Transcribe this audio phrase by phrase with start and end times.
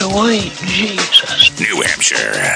[0.00, 1.60] sweet Jesus.
[1.60, 2.54] New Hampshire.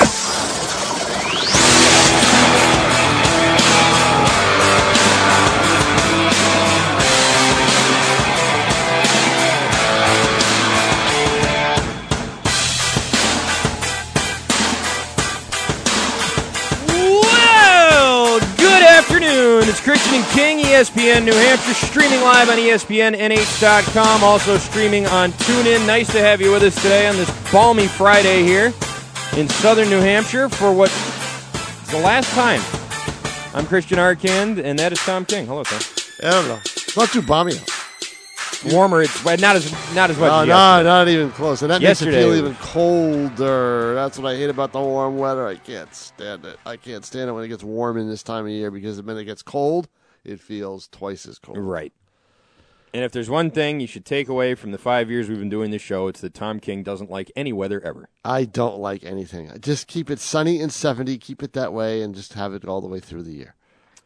[20.14, 20.60] Afternoon.
[20.60, 25.86] It's Christian and King, ESPN New Hampshire, streaming live on ESPNNH.com, also streaming on TuneIn.
[25.86, 28.72] Nice to have you with us today on this balmy Friday here
[29.36, 32.60] in southern New Hampshire for what is the last time.
[33.54, 35.46] I'm Christian Arkand, and that is Tom King.
[35.46, 35.80] Hello, Tom.
[36.22, 36.60] I.
[36.64, 37.70] It's not too balmy out.
[38.72, 39.02] Warmer.
[39.02, 41.62] It's not as not as much No, as no, not even close.
[41.62, 43.94] And that Yesterday makes it feel even colder.
[43.94, 45.46] That's what I hate about the warm weather.
[45.46, 46.58] I can't stand it.
[46.64, 49.02] I can't stand it when it gets warm in this time of year because the
[49.02, 49.88] minute it gets cold,
[50.24, 51.58] it feels twice as cold.
[51.58, 51.92] Right.
[52.92, 55.48] And if there's one thing you should take away from the five years we've been
[55.48, 58.08] doing this show, it's that Tom King doesn't like any weather ever.
[58.24, 59.50] I don't like anything.
[59.60, 61.18] Just keep it sunny and 70.
[61.18, 63.56] Keep it that way and just have it all the way through the year.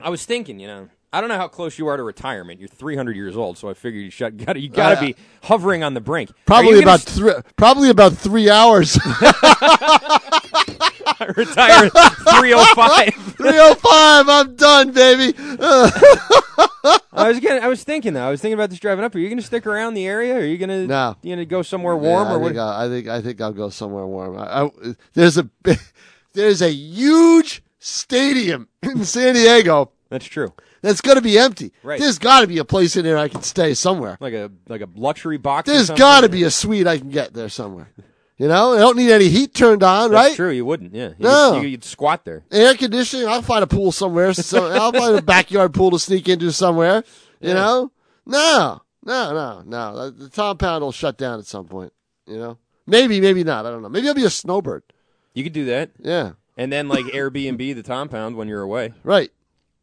[0.00, 2.60] I was thinking, you know, I don't know how close you are to retirement.
[2.60, 5.16] You're 300 years old, so I figured you should got you got to Uh, be
[5.42, 6.30] hovering on the brink.
[6.46, 7.32] Probably about three.
[7.56, 8.98] Probably about three hours.
[11.20, 13.14] s- retire at 305.
[13.36, 14.28] 305.
[14.28, 15.34] I'm done, baby.
[17.12, 18.26] I was gonna, I was thinking though.
[18.26, 19.14] I was thinking about this driving up.
[19.14, 20.34] Are you going to stick around the area?
[20.36, 21.16] Are you going to No.
[21.22, 22.48] you going to go somewhere warm Yeah, or I what?
[22.48, 24.38] think, I, I think I think I'll go somewhere warm.
[24.38, 24.70] I, I,
[25.14, 25.48] there's a
[26.34, 30.52] there's a huge stadium in San Diego That's true.
[30.82, 31.72] that's going to be empty.
[31.82, 32.00] Right.
[32.00, 34.16] There's got to be a place in there I can stay somewhere.
[34.20, 35.68] Like a like a luxury box.
[35.68, 37.90] There's got to be a suite I can get there somewhere.
[38.38, 40.36] You know, I don't need any heat turned on, That's right?
[40.36, 40.50] true.
[40.50, 40.94] You wouldn't.
[40.94, 41.08] Yeah.
[41.08, 41.52] You No.
[41.54, 42.44] Could, you could squat there.
[42.52, 43.26] Air conditioning.
[43.26, 44.32] I'll find a pool somewhere.
[44.32, 47.02] So I'll find a backyard pool to sneak into somewhere.
[47.40, 47.54] You Yeah.
[47.54, 47.92] know,
[48.26, 50.10] no, no, no, no.
[50.10, 51.92] The compound will shut down at some point.
[52.26, 53.66] You know, maybe, maybe not.
[53.66, 53.88] I don't know.
[53.88, 54.82] Maybe I'll be a snowbird.
[55.34, 58.92] You could do that, Yeah, and then like Airbnb the compound when you're away.
[59.04, 59.30] right.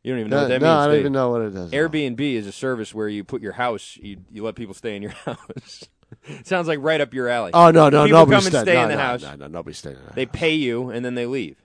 [0.04, 0.80] You don't even know No, what that no, means.
[0.82, 1.72] I do don't even know what it is.
[1.72, 5.02] Airbnb is a service where you put your house, you, you let people stay in
[5.02, 5.86] your house.
[6.44, 7.52] Sounds like right up your alley.
[7.54, 9.22] Oh no, no, people nobody come and stay, no, in the no, house.
[9.22, 10.16] No, no, nobody staying in the house.
[10.16, 11.58] They pay you and then they leave.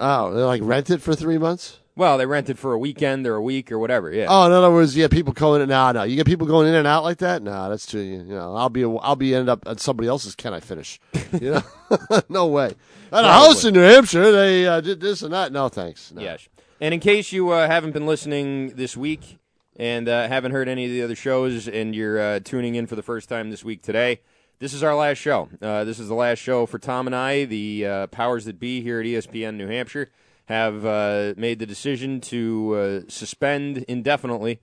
[0.00, 1.80] oh, they like rent it for three months.
[1.96, 4.12] Well, they rent it for a weekend or a week or whatever.
[4.12, 4.26] Yeah.
[4.28, 5.70] Oh, in other words, yeah, people going in.
[5.70, 7.42] No, no, you get people going in and out like that.
[7.42, 8.00] No, that's too.
[8.00, 10.34] You know, I'll be, I'll be end up at somebody else's.
[10.34, 11.00] Can I finish?
[11.40, 12.72] You know, no way.
[13.12, 15.52] At a house in New Hampshire, they uh, did this and that.
[15.52, 16.12] No, thanks.
[16.12, 16.22] No.
[16.22, 16.48] Yes.
[16.80, 19.38] And in case you uh, haven't been listening this week
[19.76, 22.96] and uh, haven't heard any of the other shows and you're uh, tuning in for
[22.96, 24.20] the first time this week today,
[24.58, 25.48] this is our last show.
[25.60, 27.44] Uh, this is the last show for Tom and I.
[27.44, 30.08] The uh, powers that be here at ESPN New Hampshire
[30.46, 34.60] have uh, made the decision to uh, suspend indefinitely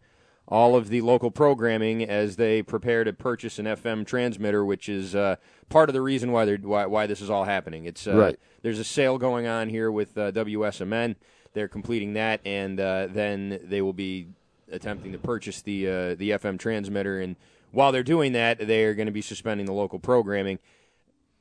[0.47, 5.16] all of the local programming as they prepare to purchase an FM transmitter, which is
[5.16, 5.35] uh,
[5.69, 7.85] part of the reason why they're why, why this is all happening.
[7.85, 8.40] It's uh, Right.
[8.62, 11.16] there's a sale going on here with uh, WSMN.
[11.53, 14.28] They're completing that, and uh, then they will be
[14.72, 17.19] attempting to purchase the uh, the FM transmitter.
[17.19, 17.35] And
[17.72, 20.59] while they're doing that, they are going to be suspending the local programming.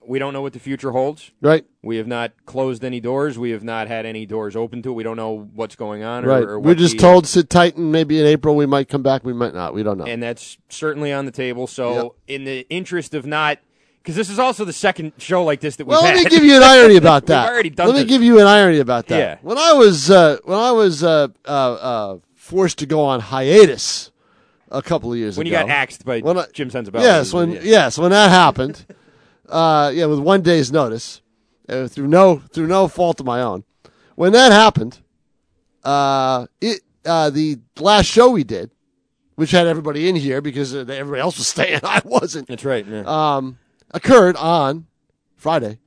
[0.05, 1.31] We don't know what the future holds.
[1.41, 3.39] Right, We have not closed any doors.
[3.39, 4.95] We have not had any doors open to it.
[4.95, 6.25] We don't know what's going on.
[6.25, 6.43] Or, right.
[6.43, 9.23] or We're just the- told sit tight, and maybe in April we might come back.
[9.25, 9.75] We might not.
[9.75, 10.05] We don't know.
[10.05, 11.69] and that's certainly on the table.
[11.69, 13.59] So, in the interest of not,
[14.03, 16.25] because this is also the second show like this that we've well, let had.
[16.25, 17.49] me give you an irony about that.
[17.49, 18.09] already done let me this.
[18.09, 19.19] give you an irony about that.
[19.19, 19.39] Yeah.
[19.43, 24.11] When I was uh, when I was uh, uh, uh, forced to go on hiatus
[24.71, 25.41] a couple of years ago.
[25.41, 27.03] when you got axed by When I- Jim Sensabella.
[27.03, 28.85] Yes, when yes, when that happened,
[29.49, 31.23] uh, yeah, with one day's notice,
[31.69, 33.63] uh, through no through no fault of my own.
[34.17, 34.99] When that happened,
[35.85, 38.71] uh, it uh, the last show we did,
[39.37, 42.85] which had everybody in here because uh, everybody else was staying, I wasn't, That's right.
[42.87, 43.05] yeah.
[43.07, 43.59] um,
[43.93, 44.87] occurred on
[45.37, 45.79] Friday,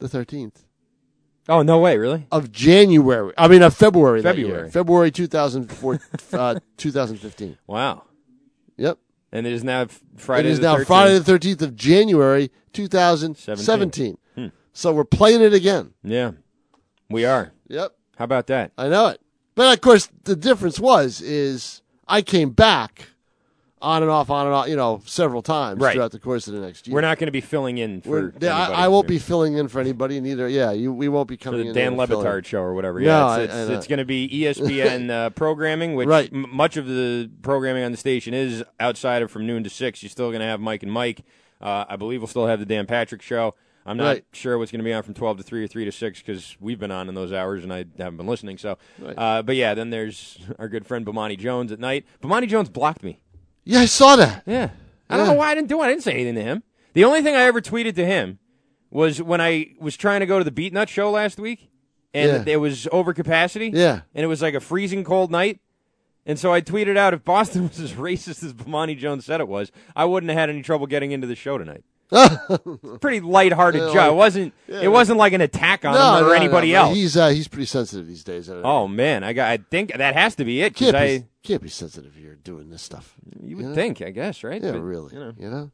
[0.00, 0.64] the thirteenth
[1.48, 2.26] oh no way, really?
[2.30, 3.32] of January.
[3.36, 4.22] I mean, of February.
[4.22, 4.70] February.
[4.70, 6.00] February two thousand four,
[6.32, 7.58] uh, two thousand fifteen.
[7.66, 8.04] Wow.
[8.76, 8.98] Yep.
[9.32, 9.86] And it is now
[10.16, 10.48] Friday.
[10.48, 10.86] it is the now 13th.
[10.86, 14.18] Friday the 13th of January 2017.
[14.34, 14.46] Hmm.
[14.72, 15.92] So we're playing it again.
[16.02, 16.32] Yeah,
[17.08, 17.52] we are.
[17.68, 17.94] Yep.
[18.16, 18.72] How about that?
[18.76, 19.20] I know it.
[19.54, 23.09] But of course, the difference was is I came back
[23.82, 25.94] on and off, on and off, you know, several times Right.
[25.94, 26.94] throughout the course of the next year.
[26.94, 28.32] We're not going to be filling in for.
[28.40, 30.48] Yeah, I, I won't be filling in for anybody neither.
[30.48, 31.74] Yeah, you, we won't be for coming the in.
[31.74, 31.96] Dan.
[31.96, 33.00] Le Batard show or whatever.
[33.00, 36.30] No, Yeah, I- it's, it's, it's going to be ESPN uh, programming, which Right.
[36.32, 40.02] m- much of the programming on the station is outside of from noon to six.
[40.02, 41.22] You're still going to have Mike and Mike.
[41.60, 43.54] Uh, I believe we'll still have the Dan Patrick show.
[43.86, 44.24] I'm not Right.
[44.32, 46.56] sure what's going to be on from 12 to 3 or 3 to 6 because
[46.60, 48.58] we've been on in those hours and I haven't been listening.
[48.58, 49.14] So, Right.
[49.16, 52.04] uh, but yeah, then there's our good friend Bomani Jones at night.
[52.22, 53.20] Bomani Jones blocked me.
[53.64, 54.42] Yeah, I saw that.
[54.46, 54.70] Yeah.
[55.08, 55.32] I don't Yeah.
[55.32, 55.86] know why I didn't do it.
[55.86, 56.62] I didn't say anything to him.
[56.94, 58.38] The only thing I ever tweeted to him
[58.90, 61.68] was when I was trying to go to the Beat Nut show last week,
[62.12, 62.54] and Yeah.
[62.54, 63.70] it was over capacity.
[63.72, 64.00] Yeah.
[64.14, 65.60] and it was like a freezing cold night.
[66.26, 69.48] And so I tweeted out, if Boston was as racist as Bomani Jones said it
[69.48, 71.84] was, I wouldn't have had any trouble getting into the show tonight.
[73.00, 74.12] Pretty lighthearted Yeah, joke.
[74.12, 74.54] It wasn't.
[74.68, 76.94] it wasn't like an attack on him or no, anybody no, else.
[76.96, 78.48] He's uh, he's pretty sensitive these days.
[78.50, 79.48] Oh man, I got.
[79.48, 80.74] I think that has to be it.
[80.74, 83.14] can't I, be, can't be sensitive if you're doing this stuff.
[83.42, 83.74] you would Yeah.
[83.74, 84.62] think, I guess, right?
[84.62, 85.14] Yeah, But, really.
[85.14, 85.70] You know, You know,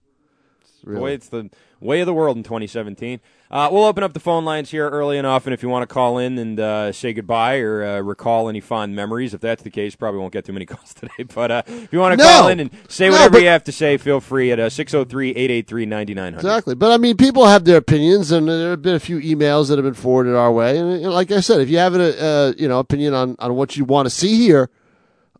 [0.86, 1.50] the way it's the
[1.80, 3.20] way of the world in 2017.
[3.50, 5.92] Uh, we'll open up the phone lines here early and often if you want to
[5.92, 9.34] call in and uh, say goodbye or uh, recall any fond memories.
[9.34, 11.24] If that's the case, probably won't get too many calls today.
[11.32, 12.30] But uh, if you want to No.
[12.30, 15.30] call in and say No, whatever you have to say, feel free at uh, 603
[15.30, 16.38] 883 9900.
[16.38, 16.74] Exactly.
[16.74, 19.76] But I mean, people have their opinions, and there have been a few emails that
[19.76, 20.78] have been forwarded our way.
[20.78, 23.76] And like I said, if you have an uh, you know opinion on, on what
[23.76, 24.70] you want to see here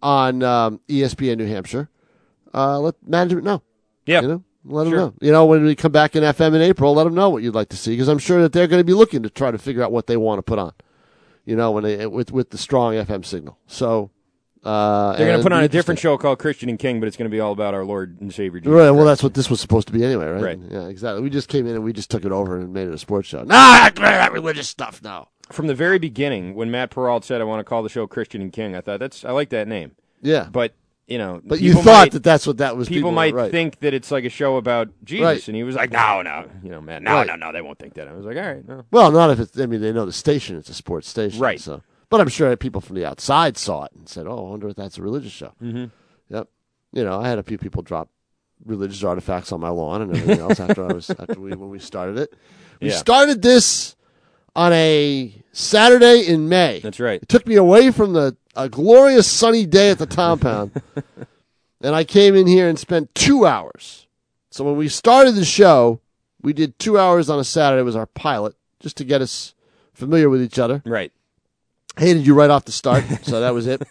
[0.02, 1.88] on um, ESPN New Hampshire,
[2.54, 3.62] uh, let management know.
[4.04, 4.20] Yeah.
[4.20, 4.99] You know, let them Sure.
[4.99, 5.15] know.
[5.21, 7.55] You know, when we come back in FM in April, let them know what you'd
[7.55, 9.59] like to see because I'm sure that they're going to be looking to try to
[9.59, 10.73] figure out what they want to put on.
[11.45, 13.59] You know, when they with with the strong FM signal.
[13.67, 14.11] So
[14.65, 17.17] uh, They're going to put on a different show called Christian and King, but it's
[17.17, 18.73] going to be all about our Lord and Savior Jesus.
[18.73, 18.91] Right.
[18.91, 20.43] Well, that's what this was supposed to be anyway, right?
[20.43, 20.59] Right.
[20.69, 21.23] Yeah, exactly.
[21.23, 23.29] We just came in and we just took it over and made it a sports
[23.29, 23.45] show.
[23.45, 25.29] Nah, that religious stuff now.
[25.53, 28.43] From the very beginning, when Matt Peralt said, I want to call the show Christian
[28.43, 29.93] and King, I thought, that's I like that name.
[30.21, 30.49] Yeah.
[30.51, 30.75] But,
[31.06, 32.88] you know, But you thought might- that that's what that was.
[32.88, 33.50] people, were- might right.
[33.50, 35.49] think that it's like a show about Jesus, Right.
[35.49, 37.26] and he was like, "No, no, you know, man, no, Right.
[37.26, 39.38] no, no, they won't think that." I was like, "All right, no." Well, not if
[39.41, 39.58] it's.
[39.58, 40.56] I mean, they know the station.
[40.56, 41.61] It's a sports station, Right.
[41.61, 44.69] So, but I'm sure people from the outside saw it and said, "Oh, I wonder
[44.69, 45.85] if that's a religious show." Mm-hmm.
[46.29, 46.49] Yep.
[46.93, 48.08] You know, I had a few people drop
[48.64, 51.79] religious artifacts on my lawn and everything else after I was after we when we
[51.79, 52.32] started it.
[52.81, 52.94] We Yeah.
[52.97, 53.94] started this
[54.56, 56.81] on a Saturday in May.
[56.81, 57.23] That's right.
[57.23, 60.82] It took me away from the a glorious sunny day at the compound,
[61.82, 64.06] and I came in here and spent two hours.
[64.50, 66.00] So when we started the show,
[66.41, 67.81] we did two hours on a Saturday.
[67.81, 69.55] It was our pilot, just to get us
[69.93, 70.82] familiar with each other.
[70.87, 71.12] Right.
[71.99, 73.82] Hated you right off the start, so that was it.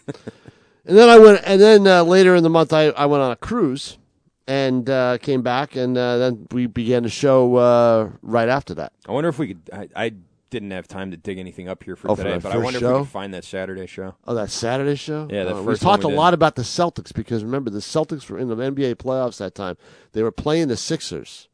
[0.84, 3.32] And then I went, and then uh, later in the month, I, I went on
[3.32, 3.98] a cruise
[4.46, 8.92] and uh, came back, and uh, then we began the show uh, right after that.
[9.08, 9.70] I wonder if we could.
[9.72, 10.12] I, I
[10.56, 12.78] didn't have time to dig anything up here for Oh, today, that but I wonder
[12.78, 14.14] if we can find that Saturday show.
[14.26, 15.28] Oh, that Saturday show.
[15.30, 18.30] Yeah, the Uh, we talked we a lot about the Celtics because remember the Celtics
[18.30, 19.76] were in the NBA playoffs that time.
[20.12, 21.48] They were playing the Sixers,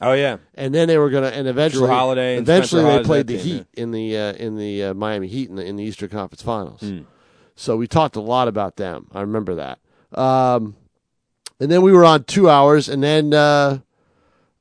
[0.00, 3.38] Oh yeah, and then they were gonna, and eventually, Holiday and eventually they played the
[3.38, 6.42] Heat in the uh, in the uh, Miami Heat in the, in the Eastern Conference
[6.42, 6.80] Finals.
[6.80, 7.00] Hmm.
[7.54, 9.06] So we talked a lot about them.
[9.14, 9.78] I remember that.
[10.12, 10.76] Um,
[11.58, 13.78] and then we were on two hours, and then uh,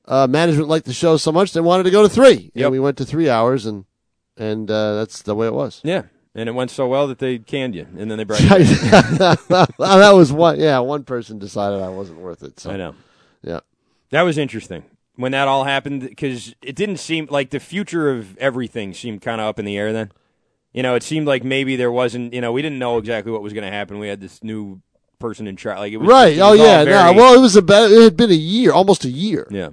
[0.07, 2.65] uh, management liked the show so much they wanted to go to three, Yep.
[2.65, 3.85] and we went to three hours, and
[4.37, 5.81] and uh, that's the way it was.
[5.83, 6.03] yeah,
[6.35, 8.47] and it went so well that they canned you, and then they brought you.
[8.47, 10.59] that was one.
[10.59, 12.59] Yeah, one person decided I wasn't worth it.
[12.59, 12.95] So I know.
[13.43, 13.59] yeah,
[14.11, 14.83] That was interesting
[15.15, 19.39] when that all happened because it didn't seem like the future of everything seemed kind
[19.39, 20.11] of up in the air then.
[20.73, 22.33] You know, it seemed like maybe there wasn't.
[22.33, 23.97] You know, we didn't know exactly what was going to happen.
[23.97, 24.81] We had this new
[25.19, 25.77] person in charge.
[25.79, 26.35] Like it was right.
[26.37, 26.83] it Oh was all yeah.
[26.83, 27.91] very- well, it was about.
[27.91, 29.47] It had been a year, almost a year.
[29.49, 29.69] yeah.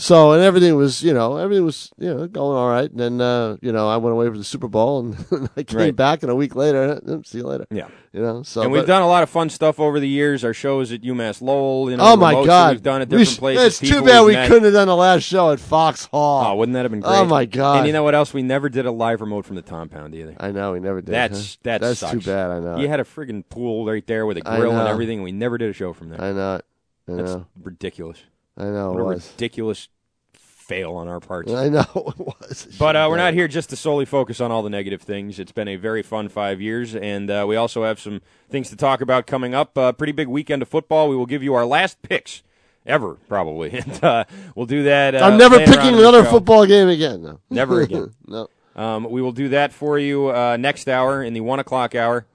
[0.00, 2.88] So and everything was, you know, everything was, you know, going all right.
[2.88, 5.76] And then, uh, you know, I went away for the Super Bowl, and I came
[5.80, 5.96] Right.
[5.96, 7.66] back, and a week later, eh, see you later.
[7.68, 7.88] Yeah.
[8.12, 10.44] You know, so and we've but- done a lot of fun stuff over the years.
[10.44, 12.74] Our shows at UMass Lowell, you know, Oh my God!
[12.74, 13.82] we've done at We different sh- places.
[13.82, 14.46] It's too bad we've met.
[14.46, 16.44] couldn't have done the last show at Fox Hall.
[16.46, 17.16] Oh, wouldn't that have been great?
[17.16, 17.78] Oh, my God.
[17.78, 18.32] And you know what else?
[18.32, 20.36] We never did a live remote from the compound either.
[20.38, 21.12] I know we never did.
[21.12, 21.58] That's huh?
[21.64, 22.12] that that's sucks.
[22.12, 22.50] too bad.
[22.52, 22.76] I know.
[22.78, 25.18] You had a friggin' pool right there with a grill and everything.
[25.18, 26.20] and We never did a show from there.
[26.20, 26.60] I know.
[27.08, 27.46] I That's know.
[27.60, 28.18] ridiculous.
[28.58, 28.92] I know.
[28.92, 29.30] What It a was.
[29.32, 29.88] ridiculous
[30.34, 31.50] fail on our parts.
[31.52, 32.68] I know it was.
[32.78, 35.38] But uh, we're not here just to solely focus on all the negative things.
[35.38, 38.76] It's been a very fun five years, and uh, we also have some things to
[38.76, 39.78] talk about coming up.
[39.78, 41.08] Uh, pretty big weekend of football.
[41.08, 42.42] We will give you our last picks
[42.84, 44.24] ever, probably, and uh,
[44.54, 45.14] we'll do that.
[45.14, 47.22] Uh, I'm never picking another football game again.
[47.22, 47.40] No.
[47.48, 48.12] Never again.
[48.26, 48.48] no.
[48.76, 52.26] Um, we will do that for you uh, next hour in the one o'clock hour.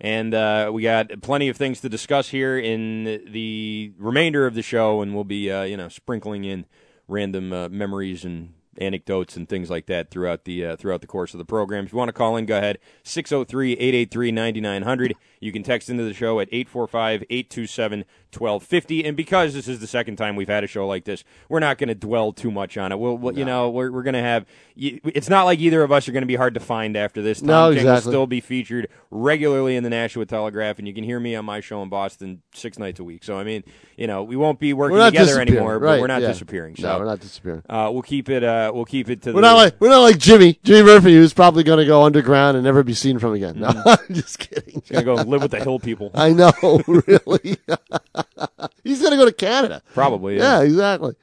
[0.00, 4.62] And uh, we got plenty of things to discuss here in the remainder of the
[4.62, 6.64] show, and we'll be, uh, you know, sprinkling in
[7.06, 11.34] random uh, memories and anecdotes and things like that throughout the uh, throughout the course
[11.34, 11.84] of the program.
[11.84, 15.12] If you want to call in, go ahead 603-883-9900.
[15.40, 19.06] You can text into the show at 845-827-1250.
[19.06, 21.78] And because this is the second time we've had a show like this, we're not
[21.78, 22.98] going to dwell too much on it.
[22.98, 24.46] We'll, we'll you know, we're, we're going to have.
[24.76, 27.40] It's not like either of us are going to be hard to find after this.
[27.40, 28.12] Tom No, King will exactly.
[28.12, 31.60] still be featured regularly in the Nashua Telegraph, and you can hear me on my
[31.60, 33.24] show in Boston six nights a week.
[33.24, 33.64] So I mean,
[33.96, 36.28] you know, we won't be working together anymore, right, but we're not yeah.
[36.28, 36.76] disappearing.
[36.76, 37.62] So No, we're not disappearing.
[37.68, 38.42] uh, we'll keep it.
[38.44, 39.48] Uh, we'll keep it to We're the.
[39.48, 42.64] not like we're not like Jimmy, Jimmy Murphy, who's probably going to go underground and
[42.64, 43.58] never be seen from again.
[43.60, 43.88] No, Mm-hmm.
[44.10, 44.82] I'm just kidding.
[44.90, 46.10] gonna go live with the hill people.
[46.14, 46.52] I know,
[46.86, 47.56] really.
[48.84, 49.82] He's going to go to Canada.
[49.94, 50.36] Probably.
[50.36, 50.64] Yeah, Yeah.
[50.66, 51.14] exactly.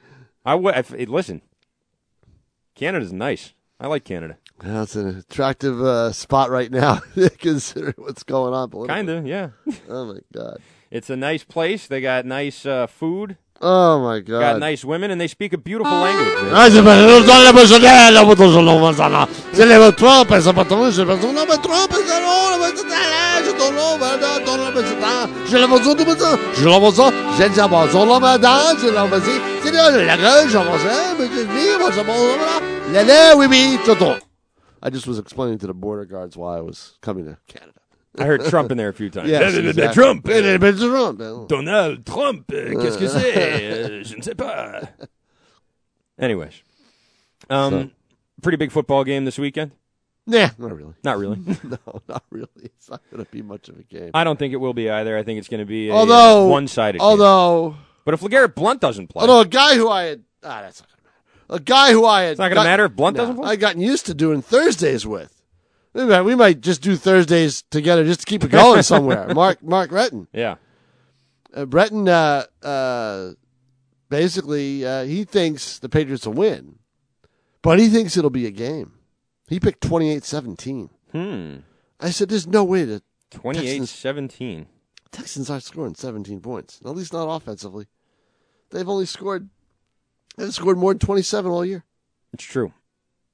[0.44, 0.74] I would.
[0.74, 1.42] hey, Listen,
[2.74, 3.52] Canada's nice.
[3.80, 4.38] I like Canada.
[4.60, 7.00] That's an attractive uh, spot right now,
[7.38, 8.70] considering what's going on.
[8.88, 9.50] Kind of, yeah.
[9.88, 10.58] Oh my god.
[10.90, 11.86] It's a nice place.
[11.86, 14.40] They got nice uh, food, Oh my god.
[14.40, 16.28] got nice women, and they speak a beautiful language.
[16.52, 16.66] Ah.
[34.80, 37.80] I just was explaining to the border guards why I was coming to Canada.
[38.18, 39.28] I heard Trump in there a few times.
[39.28, 39.94] Yes, exactly.
[39.94, 40.26] Trump.
[40.26, 41.48] Le- le- le Trump.
[41.48, 42.50] Donald Trump.
[42.52, 43.36] euh, Qu'est-ce que c'est
[44.00, 44.82] Euh, Je ne sais pas.
[46.18, 46.62] Anyways,
[47.48, 47.92] um,
[48.42, 49.70] pretty big football game this weekend.
[50.26, 50.92] Nah, not really.
[51.04, 51.38] Not really.
[51.64, 52.48] No, not really.
[52.64, 54.10] It's not going to be much of a game.
[54.14, 55.16] I don't think it will be either.
[55.16, 56.98] I think it's going to be a Although, uh, one-sided.
[56.98, 57.06] game.
[57.06, 60.80] although, but if LeGarrette Blount doesn't play, although a guy who I had, ah, that's
[60.82, 61.62] not going to matter.
[61.62, 63.48] A guy who I had, It's not gonna matter if Blount No, doesn't play?
[63.52, 65.32] I gotten used to doing Thursdays with.
[65.98, 69.26] We might, we might just do Thursdays together just to keep it going somewhere.
[69.34, 70.54] Mark, Mark Retton, yeah,
[71.52, 73.32] uh, Breton, uh, uh,
[74.08, 76.78] basically, uh, he thinks the Patriots will win,
[77.62, 78.92] but he thinks it'll be a game.
[79.48, 80.88] He picked 28-17.
[81.10, 81.56] hmm,
[81.98, 83.02] I said, "There's no way the
[83.32, 84.66] 28-17.
[85.10, 86.80] Texans aren't scoring 17 points.
[86.84, 87.88] At least not offensively.
[88.70, 89.48] They've only scored.
[90.36, 91.84] They've scored more than 27 all year.
[92.32, 92.72] It's true.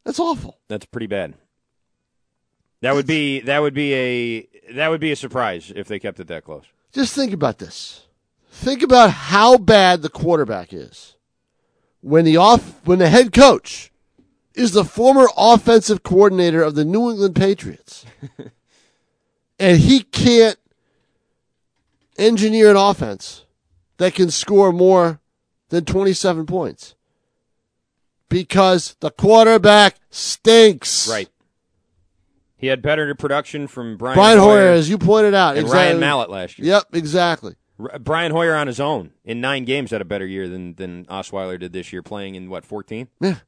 [0.05, 0.61] That's awful.
[0.69, 1.35] That's pretty bad.
[2.85, 6.21] That would be that would be a that would be a surprise if they kept
[6.21, 6.65] it that close.
[6.93, 8.03] Just think about this.
[8.51, 11.17] Think about how bad the quarterback is
[12.03, 13.91] when the off when the head coach
[14.55, 18.05] is the former offensive coordinator of the New England Patriots,
[19.59, 20.59] and he can't
[22.19, 23.47] engineer an offense
[23.97, 25.21] that can score more
[25.71, 26.95] than 27 points
[28.29, 31.09] because the quarterback stinks.
[31.09, 31.31] Right.
[32.65, 35.79] He had better production from Brian, Brian Hoyer, as you pointed out, and exactly.
[35.89, 36.69] Ryan Mallett last year.
[36.69, 37.57] Yep, exactly.
[37.79, 41.05] R- Brian Hoyer on his own in nine games had a better year than than
[41.05, 43.09] Osweiler did this year, playing in what fourteen.
[43.21, 43.41] Yeah.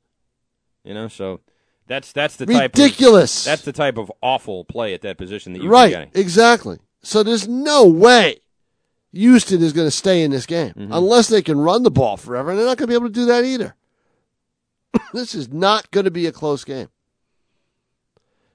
[0.85, 1.41] You know, so
[1.87, 3.47] that's that's the type Ridiculous.
[3.47, 6.11] Of, that's the type of awful play at that position that you've right, getting.
[6.15, 6.77] exactly.
[7.03, 8.41] So there's no way
[9.15, 10.93] Houston is going to stay in this game Mm-hmm.
[10.93, 13.15] unless they can run the ball forever, and they're not going to be able to
[13.15, 13.77] do that either.
[15.15, 16.91] this is not going to be a close game.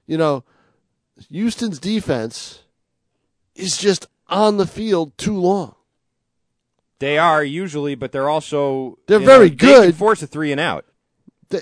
[0.06, 0.44] You know,
[1.30, 2.60] Houston's defense
[3.54, 5.74] is just on the field too long.
[6.98, 9.94] They are usually, but they're also They're very know, They can good.
[9.96, 10.84] force a three and out.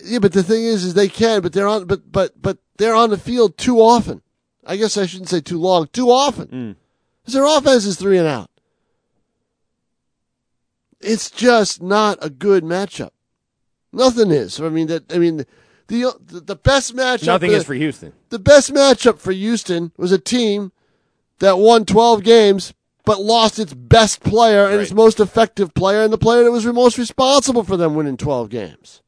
[0.04, 2.94] Yeah, but the thing is, is they can, but they're on, but but but they're
[2.94, 4.22] on the field too often.
[4.66, 6.46] I guess I shouldn't say too long, too often.
[6.48, 6.76] Mm.
[7.24, 8.50] 'Cause their offense is three and out.
[11.00, 13.10] It's just not a good matchup.
[13.92, 14.60] Nothing is.
[14.60, 15.12] I mean that.
[15.12, 15.44] I mean
[15.99, 17.26] the the, best matchup.
[17.26, 18.12] Nothing for is for Houston.
[18.30, 20.73] the best matchup for Houston was a team
[21.40, 22.73] that won twelve games
[23.04, 26.64] but lost its best player and its most effective player and the player that was
[26.66, 29.02] most responsible for them winning twelve games.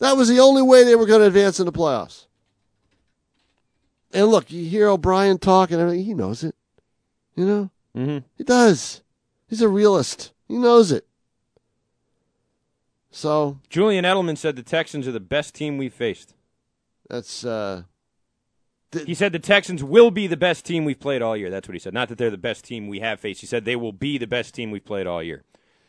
[0.00, 2.26] That was the only way they were going to advance in the playoffs.
[4.12, 6.54] And look, you hear O'Brien talk, and everything, he knows it.
[7.34, 8.18] You know, Mm-hmm.
[8.36, 9.02] he does.
[9.48, 10.32] He's a realist.
[10.46, 11.06] He knows it.
[13.18, 16.34] So Julian Edelman said the Texans are the best team we've faced.
[17.10, 17.82] that's uh,
[19.04, 21.50] He said the Texans will be the best team we've played all year.
[21.50, 21.92] That's what he said.
[21.92, 23.40] Not that they're the best team we have faced.
[23.40, 25.42] He said they will be the best team we've played all year.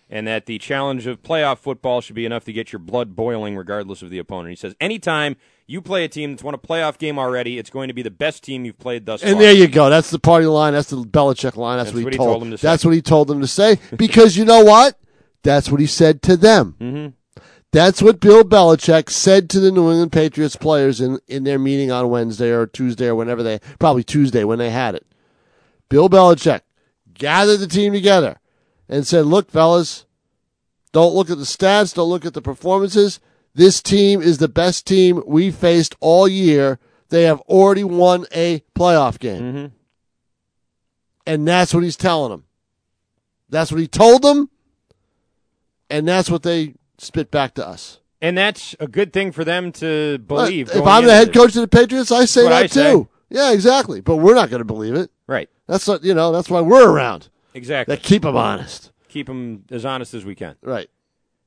[0.09, 3.55] And that the challenge of playoff football should be enough to get your blood boiling
[3.55, 4.49] regardless of the opponent.
[4.49, 5.35] He says anytime
[5.67, 8.09] you play a team that's won a playoff game already, it's going to be the
[8.09, 9.33] best team you've played thus And far.
[9.33, 9.91] And there you go.
[9.91, 10.73] That's the party line.
[10.73, 11.77] That's the Belichick line.
[11.77, 12.29] That's, That's what, he, what he told.
[12.29, 12.67] told them to say.
[12.67, 13.77] That's what he told them to say.
[13.97, 14.97] Because you know what?
[15.43, 16.75] That's what he said to them.
[16.81, 17.13] Mhm.
[17.71, 21.91] That's what Bill Belichick said to the New England Patriots players in, in their meeting
[21.91, 25.05] on Wednesday or Tuesday or whenever they, probably Tuesday when they had it.
[25.87, 26.61] Bill Belichick
[27.13, 28.39] gathered the team together
[28.87, 30.05] and said, look, fellas,
[30.91, 31.93] don't look at the stats.
[31.93, 33.19] Don't look at the performances.
[33.53, 36.79] This team is the best team we faced all year.
[37.09, 39.41] They have already won a playoff game.
[39.41, 39.71] Mhm.
[41.27, 42.45] And that's what he's telling them.
[43.49, 44.49] That's what he told them.
[45.89, 47.99] And that's what they spit back to us.
[48.21, 50.69] And that's a good thing for them to believe.
[50.71, 53.07] if I'm the head coach of the Patriots, I say that I too.
[53.29, 54.01] Yeah, exactly.
[54.01, 55.09] But we're not going to believe it.
[55.27, 55.49] Right.
[55.67, 57.29] That's what, you know, that's why we're around.
[57.53, 57.95] Exactly.
[57.95, 58.91] That keep them honest.
[59.07, 60.55] Keep them as honest as we can.
[60.61, 60.89] Right.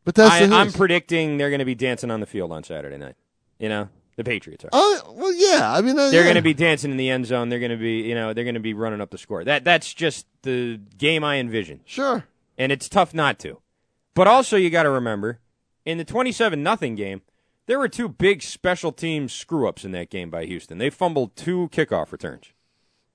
[0.05, 2.97] But that's I, I'm predicting they're going to be dancing on the field on Saturday
[2.99, 3.15] night.
[3.59, 4.71] You know, the Patriots are.
[4.73, 5.73] Oh, well, yeah.
[5.73, 6.25] I mean, uh, They're yeah.
[6.25, 7.49] going to be dancing in the end zone.
[7.49, 9.45] They're going to be, you know, they're going to be running up the score.
[9.45, 12.25] That that's just the game I envision, Sure.
[12.59, 13.61] and it's tough not to.
[14.15, 15.39] But also, you got to remember,
[15.85, 17.23] in the 27 nothing game,
[17.67, 20.79] there were two big special teams screw ups in that game by Houston.
[20.79, 22.53] They fumbled two kickoff returns.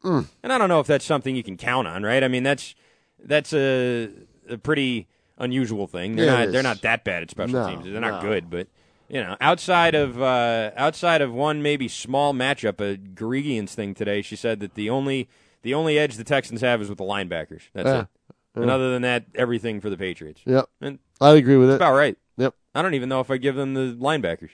[0.01, 0.21] Hmm.
[0.43, 2.24] And I don't know if that's something you can count on, right?
[2.24, 2.75] I mean, that's
[3.24, 4.09] that's a,
[4.50, 5.07] a pretty
[5.38, 6.15] unusual thing.
[6.15, 7.86] They're Yeah, not they're not that bad at special No, teams.
[7.86, 8.29] They're not no.
[8.29, 8.67] good, but
[9.09, 14.21] you know, outside of uh, outside of one maybe small matchup, a Garigians thing today,
[14.21, 15.27] she said that the only
[15.63, 17.63] the only edge the Texans have is with the linebackers.
[17.74, 18.01] That's Yeah.
[18.01, 18.07] it.
[18.55, 20.41] And other than that, everything for the Patriots.
[20.45, 20.65] Yep.
[20.81, 21.75] And I agree with it.
[21.75, 22.17] about right.
[22.38, 22.53] Yep.
[22.75, 24.51] I don't even know if I give them the linebackers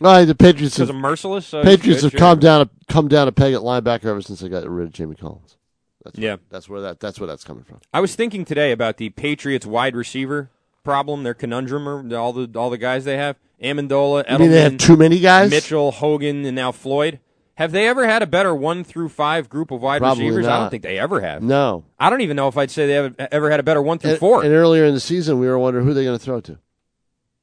[0.00, 1.46] right, the Patriots because have, I'm merciless.
[1.46, 4.48] So Patriots have come down a, come down a peg at linebacker ever since they
[4.48, 5.56] got rid of Jamie Collins.
[6.04, 6.36] That's Yeah.
[6.50, 7.80] That's where that that's where that's coming from.
[7.92, 10.50] I was thinking today about the Patriots wide receiver
[10.84, 14.62] problem, their conundrum, or all the all the guys they have: Amendola, I mean, they
[14.62, 15.50] have Edelman, too many guys.
[15.50, 17.20] Mitchell, Hogan, and now Floyd.
[17.56, 20.46] Have they ever had a better one through five group of wide Probably receivers?
[20.46, 21.42] I don't think they ever have.
[21.42, 21.84] No.
[21.98, 24.12] I don't even know if I'd say they have ever had a better one through
[24.12, 24.44] And, four.
[24.44, 26.60] and earlier in the season, we were wondering who they're going to throw to.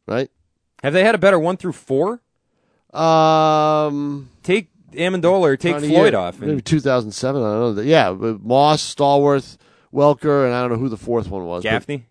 [0.08, 0.30] Right.
[0.84, 2.22] have they had a better one through four?
[2.94, 4.30] Um.
[4.44, 6.40] Take Amendola or take Floyd year, off.
[6.40, 7.42] and- Maybe 2007.
[7.42, 7.82] I don't know.
[7.82, 9.58] Yeah, but Moss, Stallworth,
[9.94, 11.64] Welker, and I don't know who the fourth one was.
[11.64, 12.06] but- Gaffney.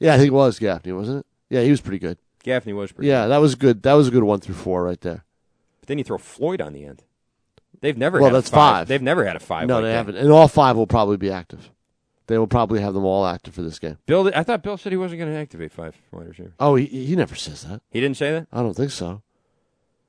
[0.00, 1.26] yeah, I think it was Gaffney, wasn't it?
[1.50, 2.18] Yeah, he was pretty good.
[2.42, 3.08] Gaffney was pretty.
[3.08, 3.82] Yeah, that was good.
[3.84, 5.24] That was a good one through four right there.
[5.80, 7.04] But then you throw Floyd on the end.
[7.80, 8.72] They've never Well, had that's a five.
[8.80, 8.88] five.
[8.88, 9.68] They've never had a five.
[9.68, 9.96] no, like they that.
[9.96, 10.16] haven't.
[10.16, 11.70] And all five will probably be active.
[12.26, 13.98] They will probably have them all active for this game.
[14.06, 16.52] Bill, I thought Bill said he wasn't going to activate five wide receivers.
[16.58, 17.82] Oh, he, he never says that.
[17.90, 19.20] He didn't say that, I don't think so.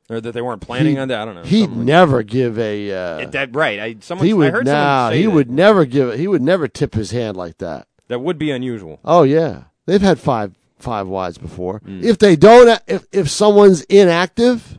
[0.09, 1.19] or that they weren't planning He- on that.
[1.19, 1.43] I don't know.
[1.43, 2.89] He'd like never give a.
[2.91, 3.31] Uh, that.
[3.33, 3.79] That- right.
[3.81, 4.71] I someone he I would heard nah,
[5.07, 5.31] someone say He that.
[5.31, 6.17] would never give.
[6.17, 7.87] He would never tip his hand like that.
[8.07, 8.99] That would be unusual.
[9.03, 11.79] Oh yeah, they've had five five wides before.
[11.79, 12.01] Hmm.
[12.03, 14.77] If they don't, if if someone's inactive,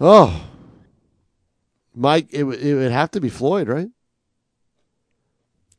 [0.00, 0.44] oh,
[1.94, 3.88] Mike, it would it would have to be Floyd, right?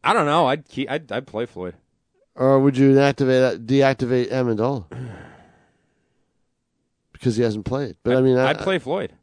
[0.04, 0.48] I don't know.
[0.48, 1.76] I'd keep, I'd, I'd play Floyd.
[2.36, 4.86] Or would you inactivate deactivate Amendola
[7.12, 7.96] because he hasn't played?
[8.04, 9.14] But I mean, I, I'd play Floyd.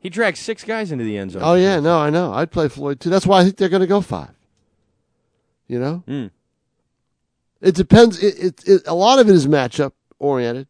[0.00, 1.42] He dragged six guys into the end zone.
[1.44, 2.32] Oh yeah, no, I know.
[2.32, 3.08] I'd play Floyd too.
[3.08, 4.30] That's why I think they're going to go five.
[5.66, 6.30] You know, Mm.
[7.62, 8.22] it depends.
[8.22, 10.68] It, it, it a lot of it is matchup oriented.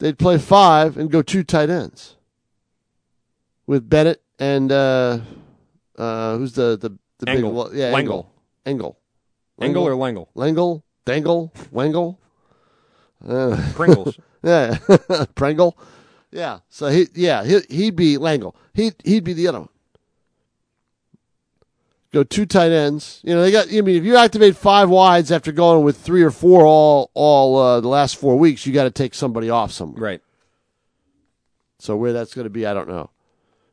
[0.00, 2.16] They'd play five and go two tight ends
[3.66, 5.20] with Bennett and uh,
[5.96, 7.52] uh, who's the the, the big Engel.
[7.52, 8.30] wa- yeah Lengel.
[8.66, 8.98] Engel
[9.60, 10.28] Engel or Langle?
[10.34, 12.18] Langle, Dangle Wangle.
[13.28, 14.18] uh, Pringles.
[14.42, 14.78] yeah
[15.34, 15.76] Pringle
[16.32, 19.68] yeah so he yeah he he'd be Langle he he'd be the other one.
[22.12, 23.20] Go two tight ends.
[23.24, 23.66] You know they got.
[23.72, 27.56] I mean, if you activate five wides after going with three or four all all
[27.58, 30.00] uh, the last four weeks, you got to take somebody off somewhere.
[30.00, 30.20] right.
[31.80, 33.10] So where that's going to be, I don't know.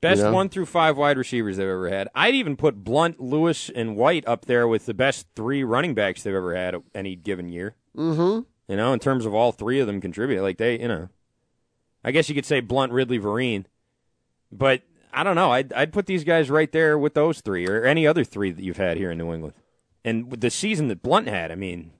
[0.02, 0.34] Best You know?
[0.34, 2.10] one through five wide receivers they've ever had.
[2.16, 6.24] I'd even put Blount, Lewis, and White up there with the best three running backs
[6.24, 7.76] they've ever had any given year.
[7.96, 8.42] Mm-hmm.
[8.68, 10.42] You know, in terms of all three of them contribute.
[10.42, 11.10] Like they, you know,
[12.04, 13.66] I guess you could say Blount, Ridley, Vereen,
[14.52, 14.82] but
[15.14, 15.52] I don't know.
[15.52, 18.64] I'd I'd put these guys right there with those three or any other three that
[18.64, 19.54] you've had here in New England.
[20.04, 21.92] And the season that Blount had, I mean,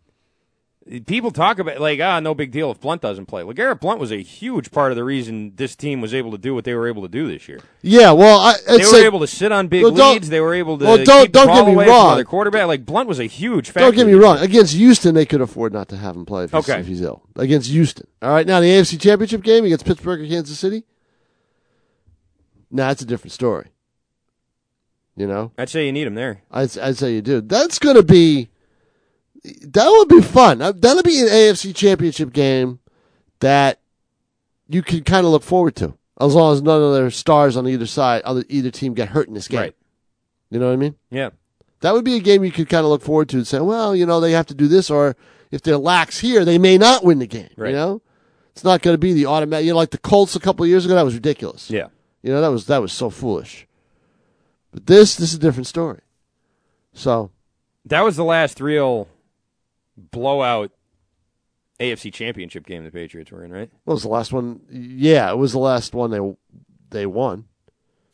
[1.06, 3.44] people talk about like ah, no big deal if Blount doesn't play.
[3.44, 6.54] LeGarrette Blount was a huge part of the reason this team was able to do
[6.56, 7.60] what they were able to do this year.
[7.82, 10.30] Yeah, well, I, They were able to sit on big Well, leads.
[10.30, 12.16] They were able to well, don't- keep the don't ball get me wrong.
[12.16, 12.68] their quarterback.
[12.68, 13.82] Like Blount was a huge factor.
[13.82, 14.38] Don't get me wrong.
[14.40, 16.80] Against Houston, they could afford not to have him play if he's, Okay.
[16.80, 17.22] if he's ill.
[17.36, 18.08] Against Houston.
[18.22, 20.84] All right, now the AFC Championship game against Pittsburgh or Kansas City.
[22.72, 23.68] Now that's a different story.
[25.18, 26.42] You know, I'd say you need him there.
[26.50, 27.42] I'd, I'd say you do.
[27.42, 28.50] That's going to be.
[29.44, 30.62] That would be fun.
[30.62, 32.80] Uh, That'll be an AFC Championship game
[33.40, 33.80] that
[34.68, 37.68] you can kind of look forward to, as long as none of their stars on
[37.68, 39.60] either side, other either team get hurt in this game.
[39.60, 39.76] Right.
[40.52, 40.96] You know what I mean?
[41.10, 41.30] Yeah.
[41.80, 43.96] That would be a game you could kind of look forward to and say, well,
[43.96, 45.16] you know, they have to do this, or
[45.50, 47.50] if they're lax here, they may not win the game.
[47.58, 47.70] Right.
[47.70, 48.02] You know,
[48.52, 49.66] it's not going to be the automatic.
[49.66, 51.72] You know, like the Colts a couple of years ago, that was ridiculous.
[51.72, 51.88] Yeah.
[52.22, 53.66] You know, that was that was so foolish.
[54.72, 56.02] But this, this is a different story.
[56.94, 57.32] So
[57.86, 59.08] That was the last real
[59.98, 60.72] blowout
[61.80, 63.70] AFC Championship game the Patriots were in, right?
[63.86, 64.62] what was the last one?
[64.70, 66.20] Yeah, it was the last one they
[66.92, 67.46] they won.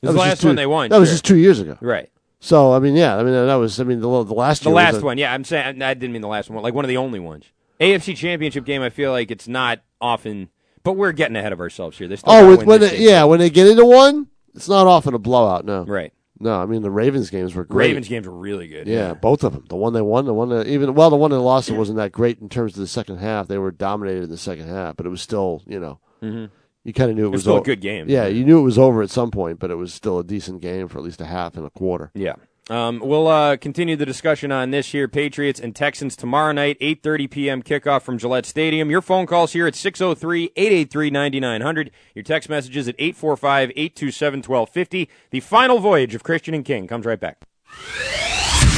[0.02, 0.90] It was the last two- one they won.
[0.90, 1.78] That was just two years ago.
[1.82, 2.10] right.
[2.40, 4.76] So I mean, yeah, I mean that was I mean the the last The year
[4.76, 5.18] was last a- one.
[5.18, 6.62] Yeah, I'm saying I didn't mean the last one.
[6.64, 7.46] Like one of the only ones.
[7.82, 8.82] AFC Championship game.
[8.82, 10.50] I feel like it's not often,
[10.84, 12.08] but we're getting ahead of ourselves here.
[12.08, 15.14] They still Oh, with, when they, yeah, when they get into one, it's not often
[15.14, 15.66] a blowout.
[15.66, 16.12] No, Right.
[16.40, 16.62] No.
[16.62, 17.88] I mean the Ravens games were great.
[17.88, 18.88] Ravens games were really good.
[18.88, 19.66] Yeah, both of them.
[19.70, 21.98] The one they won, the one that even well, the one they lost it wasn't
[21.98, 23.48] that great in terms of the second half.
[23.48, 26.46] They were dominated in the second half, but it was still, you know, mm-hmm.
[26.84, 28.10] you kind of knew it, It was was still a o- good game.
[28.10, 30.62] Yeah, you knew it was over at some point, but it was still a decent
[30.62, 32.12] game for at least a half and a quarter.
[32.14, 32.36] Yeah.
[32.70, 35.08] Um, we'll uh, continue the discussion on this here.
[35.08, 37.64] Patriots and Texans tomorrow night, 8.30 p.m.
[37.64, 38.90] kickoff from Gillette Stadium.
[38.90, 41.90] Your phone calls here at 603-883-9900.
[42.14, 45.08] Your text messages at 845-827-1250.
[45.32, 47.42] The final voyage of Christian and King comes right back.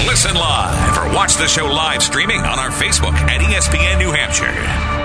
[0.05, 4.98] Listen live or watch the show live streaming on our Facebook at ESPN New Hampshire.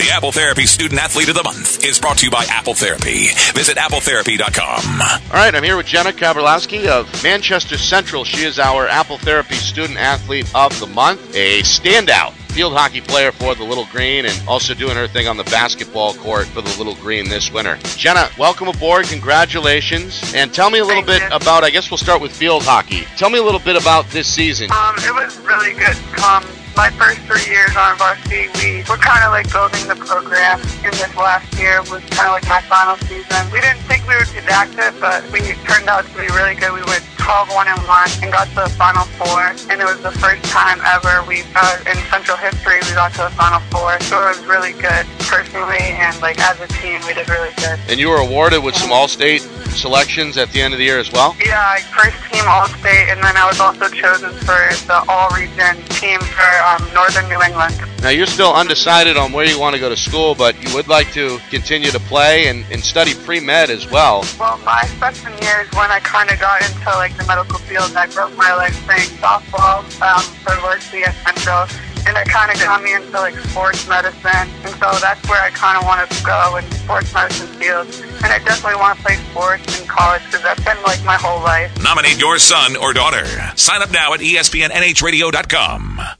[0.00, 3.26] The Apple Therapy Student Athlete of the Month is brought to you by Apple Therapy.
[3.52, 5.02] Visit appletherapy.com.
[5.02, 8.24] All right, I'm here with Jenna Kaberlowski of Manchester Central.
[8.24, 13.30] She is our Apple Therapy Student Athlete of the Month, a standout field hockey player
[13.30, 16.74] for the Little Green and also doing her thing on the basketball court for the
[16.78, 17.76] Little Green this winter.
[17.98, 19.04] Jenna, welcome aboard.
[19.04, 20.32] Congratulations.
[20.34, 21.36] And tell me a little Thank bit you.
[21.36, 23.02] about, I guess we'll start with field hockey.
[23.18, 24.70] Tell me a little bit about this season.
[24.70, 25.96] Um, it was really good.
[26.24, 30.60] Um, my first three years on varsity, we were kind of like building the program.
[30.84, 33.42] And this last year was kind of like my final season.
[33.52, 36.54] We didn't think we would be that good, but we turned out to be really
[36.54, 36.72] good.
[36.72, 39.54] We went 12 1 and 1 and got to the final four.
[39.70, 43.28] And it was the first time ever we, uh, in Central history, we got to
[43.28, 44.00] the final four.
[44.08, 47.78] So it was really good personally and like as a team, we did really good.
[47.88, 49.42] And you were awarded with some All-State
[49.74, 51.36] selections at the end of the year as well.
[51.38, 55.30] Yeah, I first team All State, and then I was also chosen for the All
[55.30, 57.74] Region team for um, Northern New England.
[58.02, 60.88] Now you're still undecided on where you want to go to school, but you would
[60.88, 64.24] like to continue to play and, and study pre-med as well.
[64.38, 67.94] Well, my freshman year is when I kind of got into like the medical field.
[67.96, 71.66] I broke my leg playing softball um, for varsity at Central,
[72.06, 75.50] and it kind of got me into like sports medicine, and so that's where I
[75.50, 77.86] kind of want to go in sports medicine field.
[78.22, 81.42] And I definitely want to play sports in college because that's been like my whole
[81.42, 81.70] life.
[81.82, 83.26] Nominate your son or daughter.
[83.56, 86.19] Sign up now at ESPNNHradio.com.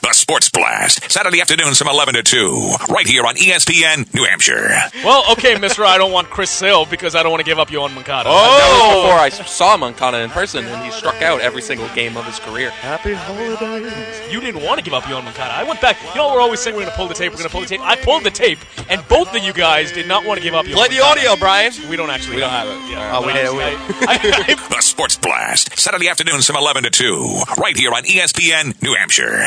[0.00, 4.70] The Sports Blast, Saturday afternoons from 11 to 2, right here on ESPN New Hampshire.
[5.04, 7.68] Well, okay, Mister, I don't want Chris Sale because I don't want to give up
[7.68, 8.28] Yoan Moncada.
[8.28, 8.62] That was
[8.96, 9.02] oh!
[9.02, 12.38] before I saw Moncada in person, and he struck out every single game of his
[12.38, 12.70] career.
[12.70, 14.32] Happy holidays.
[14.32, 15.52] You didn't want to give up Yoan Moncada.
[15.54, 15.96] I went back.
[16.02, 17.32] You know, we're always saying we're going to pull the tape.
[17.32, 17.80] We're going to pull the tape.
[17.82, 20.64] I pulled the tape, and both of you guys did not want to give up
[20.66, 21.72] Yoan Play the audio, Brian.
[21.88, 22.36] We don't actually.
[22.36, 22.90] We don't have it.
[22.90, 23.16] Yeah.
[23.18, 23.62] Oh, we did- we-
[24.08, 28.80] I- I- The Sports Blast, Saturday afternoons from 11 to 2, right here on ESPN
[28.82, 29.44] New Hampshire.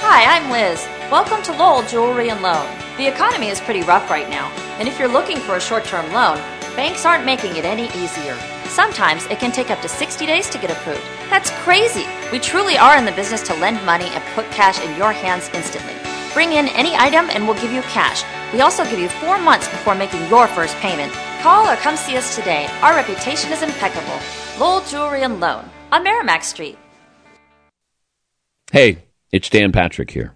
[0.00, 0.86] Hi, I'm Liz.
[1.10, 2.66] Welcome to Lowell Jewelry and Loan.
[2.96, 6.10] The economy is pretty rough right now, and if you're looking for a short term
[6.12, 6.38] loan,
[6.76, 8.36] banks aren't making it any easier.
[8.68, 11.02] Sometimes it can take up to 60 days to get approved.
[11.30, 12.06] That's crazy!
[12.30, 15.50] We truly are in the business to lend money and put cash in your hands
[15.54, 15.94] instantly.
[16.32, 18.22] Bring in any item and we'll give you cash.
[18.52, 21.12] We also give you four months before making your first payment.
[21.42, 22.68] Call or come see us today.
[22.82, 24.18] Our reputation is impeccable.
[24.58, 26.78] Lowell Jewelry and Loan on Merrimack Street.
[28.70, 29.05] Hey,
[29.36, 30.34] it's Dan Patrick here.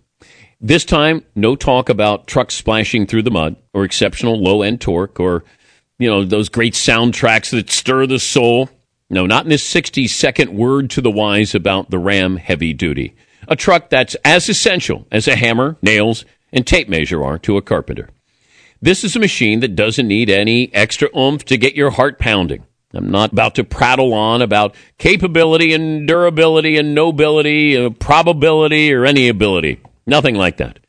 [0.60, 5.18] This time, no talk about trucks splashing through the mud or exceptional low end torque
[5.18, 5.42] or,
[5.98, 8.68] you know, those great soundtracks that stir the soul.
[9.08, 13.14] No, not in this 60 second word to the wise about the Ram Heavy Duty.
[13.48, 17.62] A truck that's as essential as a hammer, nails, and tape measure are to a
[17.62, 18.10] carpenter.
[18.82, 22.66] This is a machine that doesn't need any extra oomph to get your heart pounding.
[22.92, 29.04] I'm not about to prattle on about capability and durability and nobility, uh, probability, or
[29.04, 29.80] any ability.
[30.06, 30.80] Nothing like that.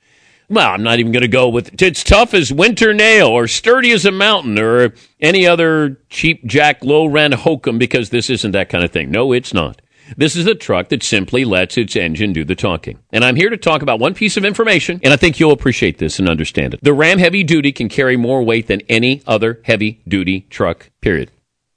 [0.49, 3.91] Well, I'm not even going to go with it's tough as winter nail or sturdy
[3.91, 8.67] as a mountain or any other cheap jack low rent hokum because this isn't that
[8.67, 9.11] kind of thing.
[9.11, 9.81] No, it's not.
[10.17, 12.99] This is a truck that simply lets its engine do the talking.
[13.13, 15.99] And I'm here to talk about one piece of information, and I think you'll appreciate
[15.99, 16.81] this and understand it.
[16.83, 21.31] The Ram Heavy Duty can carry more weight than any other heavy duty truck, period.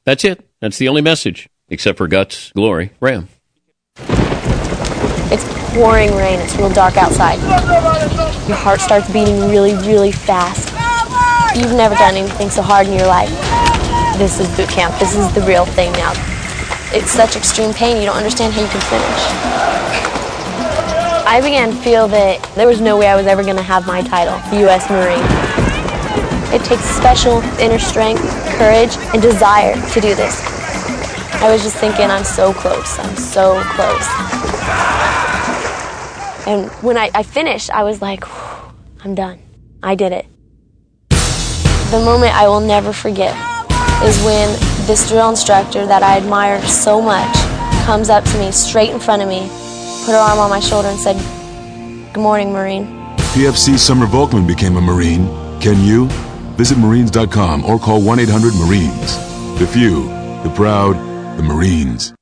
[0.06, 0.46] That's it.
[0.60, 3.28] That's the only message, except for guts, glory, Ram.
[5.32, 6.38] It's pouring rain.
[6.40, 7.40] It's real dark outside.
[8.46, 10.68] Your heart starts beating really, really fast.
[11.56, 13.30] You've never done anything so hard in your life.
[14.18, 14.98] This is boot camp.
[14.98, 16.12] This is the real thing now.
[16.92, 19.64] It's such extreme pain, you don't understand how you can finish.
[21.26, 23.86] I began to feel that there was no way I was ever going to have
[23.86, 24.88] my title, U.S.
[24.90, 25.43] Marine.
[26.54, 28.22] It takes special inner strength,
[28.58, 30.40] courage, and desire to do this.
[31.42, 32.98] I was just thinking, I'm so close.
[32.98, 34.08] I'm so close.
[36.46, 38.24] And when I, I finished, I was like,
[39.04, 39.40] I'm done.
[39.82, 40.26] I did it.
[41.90, 43.34] The moment I will never forget
[44.02, 44.48] is when
[44.86, 47.34] this drill instructor that I admire so much
[47.84, 49.40] comes up to me straight in front of me,
[50.06, 51.16] put her arm on my shoulder, and said,
[52.14, 52.86] Good morning, Marine.
[53.34, 55.43] PFC Summer Volkman became a Marine.
[55.64, 56.08] Can you?
[56.58, 59.16] Visit Marines.com or call 1 800 Marines.
[59.58, 60.08] The few,
[60.42, 60.92] the proud,
[61.38, 62.12] the Marines.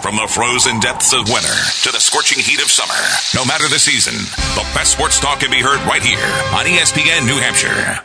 [0.00, 2.94] From the frozen depths of winter to the scorching heat of summer,
[3.34, 4.14] no matter the season,
[4.54, 6.22] the best sports talk can be heard right here
[6.54, 8.00] on ESPN New Hampshire.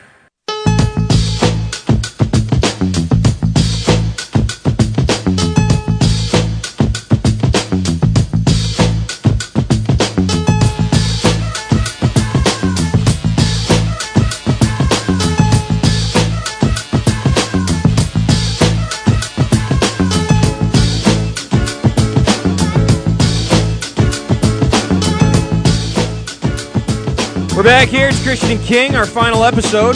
[27.58, 28.08] We're back here.
[28.08, 29.96] It's Christian King, our final episode.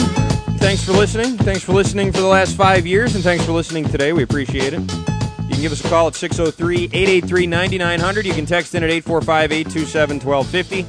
[0.58, 1.36] Thanks for listening.
[1.36, 4.12] Thanks for listening for the last five years, and thanks for listening today.
[4.12, 4.80] We appreciate it.
[4.80, 8.26] You can give us a call at 603 883 9900.
[8.26, 10.86] You can text in at 845 827 1250.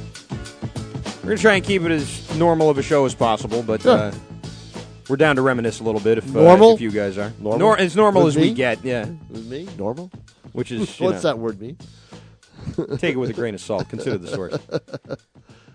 [1.18, 3.86] We're going to try and keep it as normal of a show as possible, but
[3.86, 4.10] uh,
[5.08, 6.40] we're down to reminisce a little bit if, uh,
[6.74, 7.32] if you guys are.
[7.38, 7.58] Normal?
[7.60, 9.06] Nor- as normal With as we get, yeah.
[9.30, 9.68] With me?
[9.78, 10.10] Normal?
[10.50, 11.78] Which is, What's know, that word mean?
[12.98, 13.88] take it with a grain of salt.
[13.88, 14.58] Consider the source.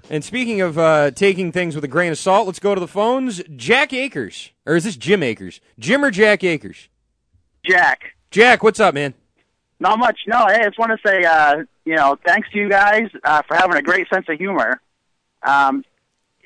[0.10, 2.88] And speaking of uh, taking things with a grain of salt, let's go to the
[2.88, 3.44] phones.
[3.56, 4.50] Jack Akers.
[4.66, 5.62] Or is this Jim Akers?
[5.78, 6.90] Jim or Jack Akers?
[7.64, 8.16] Jack.
[8.32, 9.14] Jack, what's up, man?
[9.80, 10.20] Not much.
[10.28, 13.44] No, hey, I just want to say, uh, you know, thanks to you guys uh,
[13.48, 14.82] for having a great sense of humor.
[15.44, 15.86] Um,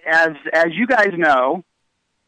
[0.05, 1.63] as as you guys know,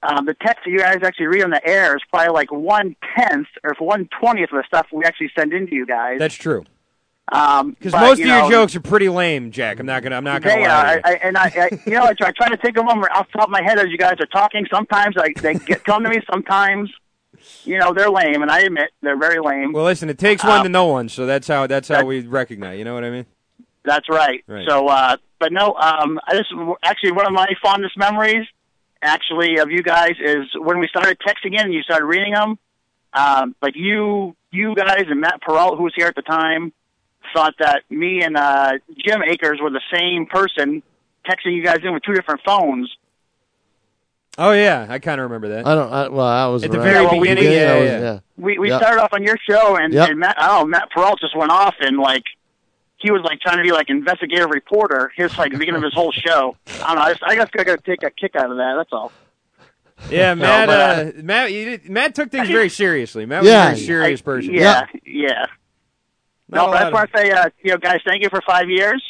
[0.02, 2.96] um, the text that you guys actually read on the air is probably like one
[3.16, 6.18] tenth or one twentieth of the stuff we actually send into you guys.
[6.18, 6.66] That's true.
[7.32, 9.80] Um, Because but, most of your jokes are pretty lame, Jack.
[9.80, 10.16] I'm not gonna.
[10.16, 11.02] I'm not gonna They are.
[11.04, 13.28] I, and I, I, you know, I try, I try to think of them off
[13.32, 14.68] the top of my head as you guys are talking.
[14.72, 16.20] Sometimes I, they get come to me.
[16.32, 16.92] Sometimes,
[17.64, 19.74] you know, they're lame, and I admit they're very lame.
[19.74, 22.22] Well, listen, it takes one Um, to know one, so that's how that's how we
[22.22, 22.78] recognize.
[22.78, 23.26] You know what I mean?
[23.84, 24.44] That's right.
[24.48, 24.68] Right.
[24.68, 28.48] So, uh, but no, um, I just actually one of my fondest memories,
[29.02, 32.60] actually, of you guys is when we started texting in and you started reading them.
[33.14, 36.74] Um, like you, you guys and Matt Peralt, who was here at the time,
[37.36, 38.72] thought that me and uh,
[39.06, 40.82] Jim Akers were the same person,
[41.28, 42.90] texting you guys in with two different phones.
[44.38, 45.66] Oh yeah, I kind of remember that.
[45.68, 45.94] I don't.
[45.94, 46.84] I, well, I was At the around.
[46.86, 47.44] very Yeah, well, beginning.
[47.46, 48.00] we- yeah, I was- yeah.
[48.00, 48.20] yeah.
[48.38, 48.82] We we Yep.
[48.82, 50.10] started off on your show, and, Yep.
[50.10, 52.24] and Matt, oh, Matt Peralt just went off and like
[52.98, 55.12] he was like trying to be like investigative reporter.
[55.16, 56.58] His like the beginning of his whole show.
[56.84, 57.02] I don't know.
[57.02, 58.74] I just I just gotta take a kick out of that.
[58.78, 59.12] That's all.
[60.10, 60.68] Yeah, No, Matt.
[60.68, 61.54] but, uh, Matt.
[61.54, 63.26] You Matt took things very seriously.
[63.26, 63.70] Matt Yeah.
[63.72, 64.54] was a very serious I- person.
[64.54, 65.46] Yeah, yeah.
[66.50, 68.22] Not No, a but I lot just want to say, uh, you know, guys, thank
[68.24, 69.04] you for five years.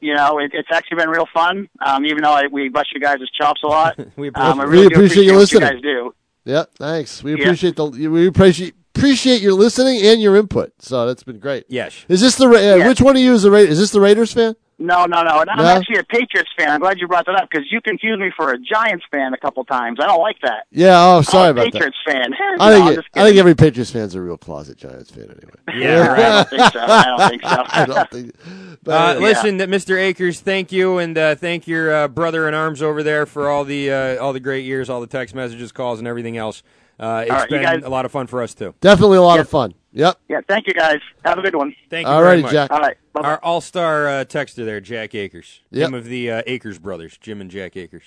[0.00, 1.68] You know, it, it's actually been real fun.
[1.84, 4.70] Um, even though I, we bust you guys' chops a lot, we um, I We
[4.70, 5.62] really do appreciate you what listening.
[5.62, 6.14] you guys do.
[6.44, 7.22] Yeah, thanks.
[7.22, 7.44] We Yeah.
[7.44, 10.72] appreciate the we appreciate appreciate your listening and your input.
[10.78, 11.64] So that's been great.
[11.68, 12.04] Yes.
[12.08, 12.88] Is this the Ra- uh, Yeah.
[12.88, 14.54] which one of you is the Ra- is this the Raiders fan?
[14.78, 15.40] No, no, no.
[15.40, 15.64] And I'm No?
[15.66, 16.68] actually a Patriots fan.
[16.70, 19.36] I'm glad you brought that up because you confused me for a Giants fan a
[19.36, 19.98] couple times.
[20.02, 20.66] I don't like that.
[20.72, 20.96] Yeah.
[21.00, 22.30] Oh, sorry I'm a about Patriots fan.
[22.32, 22.56] that.
[22.60, 25.24] I No, I'm think it, I think every Patriots fan's a real closet Giants fan
[25.24, 25.54] anyway.
[25.84, 26.18] Yeah, right.
[26.18, 26.80] I don't think so.
[26.80, 27.62] I don't think so.
[27.68, 28.34] I don't think.
[28.82, 29.26] But, Uh, yeah.
[29.26, 29.96] listen, Mr.
[29.98, 33.64] Akers, thank you, and uh, thank your uh, brother in arms over there for all
[33.64, 36.62] the uh, all the great years, all the text messages, calls, and everything else.
[36.98, 38.74] Uh, it's right, been guys- a lot of fun for us too.
[38.80, 39.74] Definitely a lot of fun.
[39.92, 40.18] Yep.
[40.28, 40.98] Yeah, thank you guys.
[41.24, 41.74] Have a good one.
[41.88, 42.52] Thank you All very righty, much.
[42.52, 42.70] Jack.
[42.72, 42.96] All right.
[43.12, 43.28] Bye-bye.
[43.28, 45.88] Our all-star uh, texter there, Jack Akers, Yep.
[45.88, 48.02] him of the uh, Akers brothers, Jim and Jack Akers.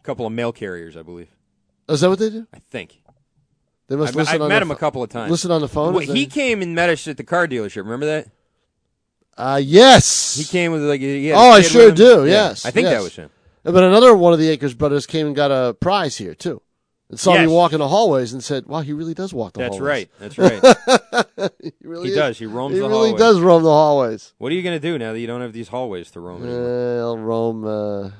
[0.00, 1.28] A couple of mail carriers, I believe.
[1.88, 2.48] Oh, Is that what they do?
[2.52, 3.00] I think.
[3.86, 5.30] They must I've, listen I've on met the him a couple of times.
[5.30, 5.94] Listen on the phone.
[5.94, 7.78] Well, he that- came and met us at the car dealership.
[7.84, 8.28] Remember that?
[9.36, 10.36] Uh, yes.
[10.36, 11.00] He came with like.
[11.00, 12.06] He had oh, I sure with him.
[12.06, 12.26] do.
[12.26, 12.66] Yeah, Yes.
[12.66, 12.94] I think yes.
[12.98, 13.30] that was him.
[13.62, 16.60] But another one of the Akers brothers came and got a prize here too,
[17.10, 17.46] and saw Yes.
[17.48, 20.06] me walk in the hallways and said, "Wow, he really does walk the That's hallways."
[20.18, 20.60] That's right.
[20.62, 21.50] That's right.
[21.62, 22.38] he really He does.
[22.38, 23.18] He roams He the really hallways.
[23.20, 24.32] does roam the hallways.
[24.38, 26.42] What are you going to do now that you don't have these hallways to roam?
[26.42, 27.00] Uh.
[27.00, 27.64] I'll roam.
[27.66, 28.10] Uh,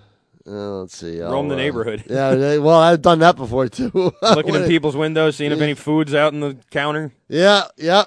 [0.46, 1.20] uh, let's see.
[1.20, 2.05] Roam I'll, the uh, neighborhood.
[2.09, 2.57] yeah.
[2.59, 3.90] Well, I've done that before too.
[4.22, 7.64] Looking in people's windows, seeing if any food's out in the counter, Yeah.
[7.76, 8.05] Yeah.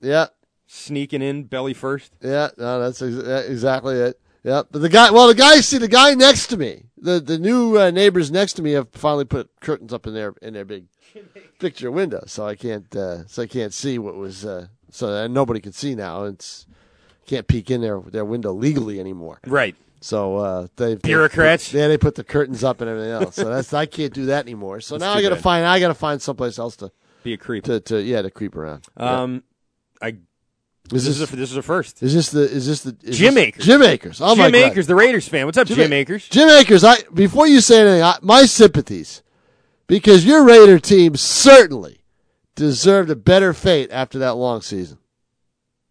[0.00, 0.26] Yeah.
[0.66, 2.12] sneaking in belly first.
[2.20, 4.20] Yeah, no, that's ex- exactly it.
[4.44, 7.38] Yeah, but the guy, well, the guy, see, the guy next to me, the the
[7.38, 10.66] new uh, neighbors next to me have finally put curtains up in their in their
[10.66, 10.84] big
[11.58, 15.30] picture window, so I can't, uh, so I can't see what was, uh, so that
[15.30, 16.24] nobody can see now.
[16.24, 16.66] It's
[17.26, 19.40] can't peek in their their window legally anymore.
[19.46, 19.74] Right.
[20.02, 21.72] So uh, they've Bureaucrats.
[21.72, 23.36] yeah, they put the curtains up and everything else.
[23.36, 24.80] So that's I can't do that anymore.
[24.82, 25.42] So That's now I got to bad.
[25.42, 27.64] find I got to find someplace else to Be a creep.
[27.64, 28.84] to, to yeah to creep around.
[28.98, 29.42] Um,
[30.02, 30.16] I.
[30.92, 32.02] Is this, this- is a, this is a first.
[32.02, 33.64] Is this the is this the is Jim this- Akers.
[33.64, 34.20] Jim Akers.
[34.20, 34.70] Oh my Jim God.
[34.72, 35.46] Akers, the Raiders fan.
[35.46, 36.28] What's up, Jim, A- Akers?
[36.28, 36.84] Jim Akers.
[36.84, 39.22] I before you say anything, I, my sympathies
[39.86, 42.00] because your Raider team certainly
[42.54, 44.98] deserved a better fate after that long season.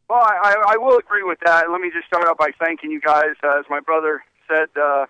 [0.10, 1.72] Well, I, I, I will agree with that.
[1.72, 3.34] Let me just start out by thanking you guys.
[3.44, 5.06] Uh, as my brother said, uh,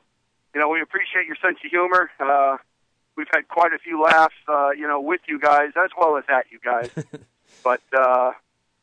[0.56, 2.10] you know, we appreciate your sense of humor.
[2.22, 2.56] Uh,
[3.18, 6.24] we've had quite a few laughs, uh, you know, with you guys as well as
[6.30, 6.90] at you guys.
[7.66, 8.32] but uh,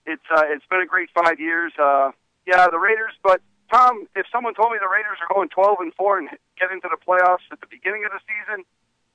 [0.07, 1.73] it's uh, it's been a great five years.
[1.79, 2.11] Uh,
[2.47, 3.13] yeah, the Raiders.
[3.23, 3.41] But
[3.73, 6.89] Tom, if someone told me the Raiders are going twelve and four and get into
[6.91, 8.65] the playoffs at the beginning of the season,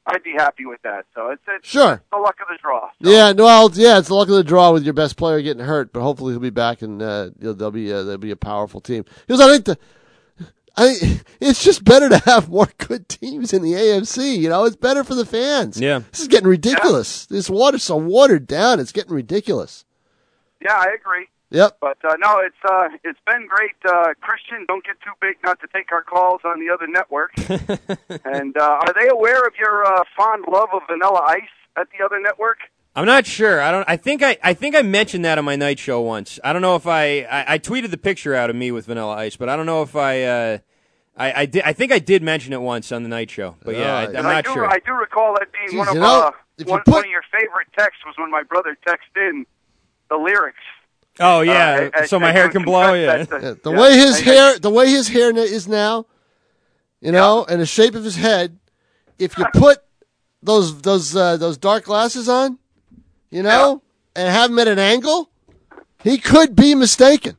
[0.08, 1.06] I'd be happy with that.
[1.16, 2.02] So it's, it's Sure.
[2.12, 2.90] the luck of the draw.
[3.00, 5.64] Yeah, no, well, yeah, it's the luck of the draw with your best player getting
[5.66, 8.32] hurt, but hopefully he'll be back and uh, you know, they'll be uh, they'll be
[8.32, 9.04] a powerful team.
[9.28, 9.78] Because I think the,
[10.78, 14.38] I it's just better to have more good teams in the AFC.
[14.38, 15.80] You know, it's better for the fans.
[15.80, 16.02] Yeah.
[16.12, 17.26] this is getting ridiculous.
[17.26, 18.80] This water's so watered down.
[18.80, 19.86] It's getting ridiculous.
[20.62, 21.28] Yeah, I agree.
[21.52, 21.78] Yep.
[21.80, 23.76] But uh, no, it's uh, it's been great.
[23.88, 27.32] Uh, Christian, don't get too big not to take our calls on the other network.
[28.26, 31.42] and uh, are they aware of your uh, fond love of Vanilla Ice
[31.78, 32.58] at the other network?
[32.96, 33.62] I'm not sure.
[33.62, 33.86] I don't.
[33.88, 34.38] I think I.
[34.44, 36.40] I think I mentioned that on my night show once.
[36.44, 37.22] I don't know if I.
[37.22, 39.82] I, I tweeted the picture out of me with Vanilla Ice, but I don't know
[39.82, 40.24] if I.
[40.24, 40.58] Uh,
[41.18, 41.64] I, I did.
[41.64, 44.16] I think I did mention it once on the night show, but yeah, I, I'm
[44.16, 44.68] And I not do, sure.
[44.68, 46.32] I do recall that being Jeez, one of you know, uh,
[46.66, 49.46] one, put- one of your favorite texts was when my brother texted in
[50.10, 50.58] the lyrics.
[51.20, 52.94] oh yeah, uh, so my I- hair I can blow.
[52.94, 53.24] Yeah.
[53.24, 56.06] the- the Yeah, way his hair, the way his hair is now,
[57.02, 58.58] you know, and the shape of his head.
[59.18, 59.80] If you put
[60.44, 62.60] those those uh, those dark glasses on,
[63.32, 63.82] you know,
[64.16, 65.30] and have him at an angle,
[66.04, 67.38] he could be mistaken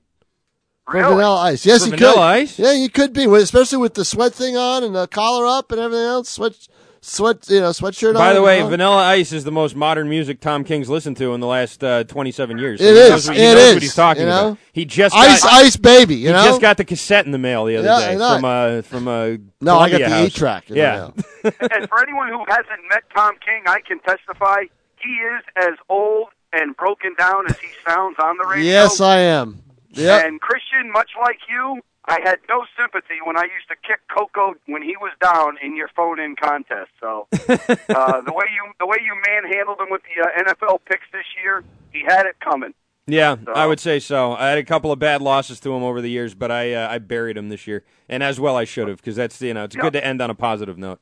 [0.91, 1.67] for Vanilla Ice.
[1.67, 2.21] Yes, For he Vanilla could.
[2.21, 2.59] Ice?
[2.59, 5.81] Yeah, he could be, especially with the sweat thing on and the collar up and
[5.81, 6.31] everything else.
[6.31, 6.55] Sweat,
[7.09, 8.15] sweat, you know, sweatshirt on.
[8.15, 8.69] By the you way, know.
[8.69, 12.05] Vanilla Ice is the most modern music Tom King's listened to in the last uh,
[12.05, 12.81] 27 years.
[12.81, 13.11] It he is.
[13.11, 14.47] Knows what, he It knows is, what he's talking you know?
[14.49, 14.59] about.
[14.73, 16.45] He just Ice, got, Ice Baby, you he know?
[16.45, 18.35] just got the cassette in the mail the other Yeah, day I know.
[18.37, 20.27] from uh, from a No, I got Columbia the house.
[20.27, 21.11] eight-track Yeah,
[21.45, 24.63] and for anyone who hasn't met Tom King, I can testify
[25.01, 28.65] he is as old and broken down as he sounds on the radio.
[28.71, 29.63] Yes, I am.
[29.91, 30.25] Yep.
[30.27, 34.55] And Christian, much like you, I had no sympathy when I used to kick Coco
[34.67, 36.91] when he was down in your phone-in contest.
[37.01, 41.07] So uh, the way you the way you manhandled him with the uh, NFL picks
[41.13, 42.75] this year, he had it coming.
[43.07, 44.35] yeah, I would say so.
[44.35, 46.89] I had a couple of bad losses to him over the years, but I uh,
[46.89, 49.65] I buried him this year, and as well I should have because that's you know
[49.65, 51.01] it's good to end on a positive note.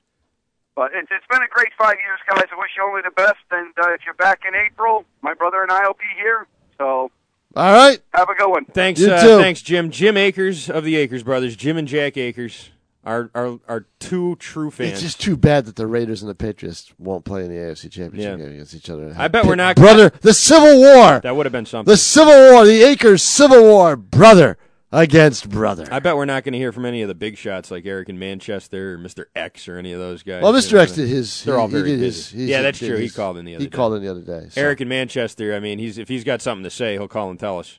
[0.74, 2.46] But it's, it's been a great five years, guys.
[2.50, 3.44] I wish you only the best.
[3.50, 6.48] And uh, if you're back in April, my brother and I will be here.
[6.78, 7.12] So
[7.56, 8.00] All right.
[8.12, 8.64] have a good one.
[8.66, 9.38] Thanks, You uh, too.
[9.38, 9.90] thanks, Jim.
[9.90, 12.70] Jim Akers of the Akers brothers, Jim and Jack Akers,
[13.04, 14.92] are are are two true fans.
[14.94, 17.90] It's just too bad that the Raiders and the Patriots won't play in the AFC
[17.90, 18.44] Championship Yeah.
[18.44, 19.14] game against each other.
[19.16, 20.10] I bet we're not brother.
[20.22, 21.20] The Civil War.
[21.20, 21.90] That would have been something.
[21.90, 22.64] The Civil War.
[22.64, 23.96] The Akers Civil War.
[23.96, 24.56] Brother
[24.94, 25.86] against brother.
[25.90, 28.08] I bet we're not going to hear from any of the big shots like Eric
[28.08, 29.24] in Manchester or Mr.
[29.34, 30.42] X or any of those guys.
[30.42, 30.74] Well, You Mr.
[30.74, 31.44] know, X did his.
[31.44, 32.04] They're he- all very busy.
[32.04, 32.96] his- his- yeah, that's true.
[32.96, 33.76] he called in the other He day.
[33.76, 34.48] called in the other day.
[34.50, 34.60] so.
[34.60, 35.54] Eric in Manchester.
[35.54, 37.78] I mean, he's if he's got something to say, he'll call and tell us.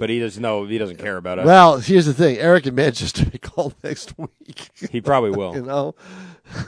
[0.00, 0.64] but he doesn't know.
[0.66, 1.46] He doesn't care about us.
[1.46, 2.38] Well, here's the thing.
[2.38, 4.70] Eric in Manchester may call next week.
[4.90, 5.54] He probably will.
[5.54, 5.94] you know,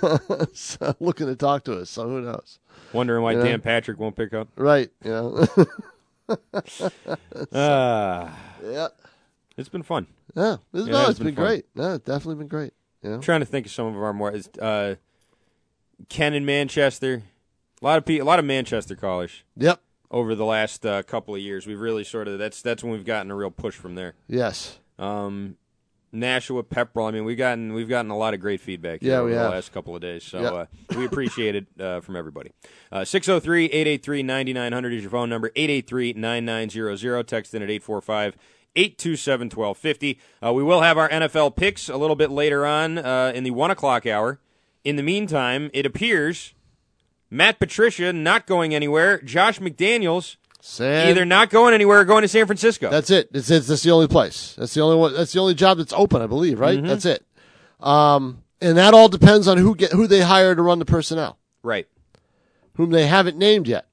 [0.55, 1.91] so looking to talk to us.
[1.91, 2.59] So who knows?
[2.93, 3.45] Wondering why You know?
[3.45, 4.49] Dan Patrick won't pick up.
[4.57, 4.91] Right.
[5.05, 5.47] You know.
[7.53, 8.39] Ah.
[8.65, 8.89] yeah.
[9.59, 10.07] It's been fun.
[10.35, 11.45] Yeah, it's, It no, has it's been, fun.
[11.45, 11.67] great.
[11.75, 12.73] No, it's definitely been great.
[13.03, 13.15] Know?
[13.15, 14.35] I'm trying to think of some of our more.
[14.61, 14.95] Uh,
[16.09, 17.23] Ken in Manchester.
[17.83, 19.43] A lot of pe- a lot of Manchester callers.
[19.57, 19.81] Yep.
[20.11, 23.05] Over the last uh, couple of years, we've really sort of that's that's when we've
[23.05, 24.15] gotten a real push from there.
[24.29, 24.79] Yes.
[24.99, 25.57] Um,
[26.13, 27.09] Nashua, Pepperell.
[27.09, 29.73] I mean, we've gotten we've gotten a lot of great feedback Yeah, over the last
[29.73, 30.25] couple of days.
[30.25, 30.67] So uh,
[30.97, 32.53] we appreciate it uh, from everybody.
[32.93, 35.51] 603-883-9900 is your phone number.
[35.51, 37.27] 883-9900.
[37.27, 38.37] Text in at 845
[38.77, 40.21] 827 1250.
[40.45, 43.51] Uh, we will have our NFL picks a little bit later on uh, in the
[43.51, 44.41] 1 o'clock hour.
[44.85, 46.55] In the meantime, it appears
[47.31, 49.21] Matt Patricia not going anywhere.
[49.21, 52.91] Josh McDaniels San- either not going anywhere or going to San Francisco.
[52.91, 53.29] That's it.
[53.33, 54.55] It's, it's that's the only place.
[54.59, 55.15] That's the only one.
[55.15, 56.59] That's the only job that's open, I believe.
[56.61, 56.79] Right.
[56.79, 56.87] Mhm.
[56.89, 57.25] That's it.
[57.81, 61.39] Um, and that all depends on who get who they hire to run the personnel,
[61.63, 61.87] right.
[62.75, 63.87] whom they haven't named yet.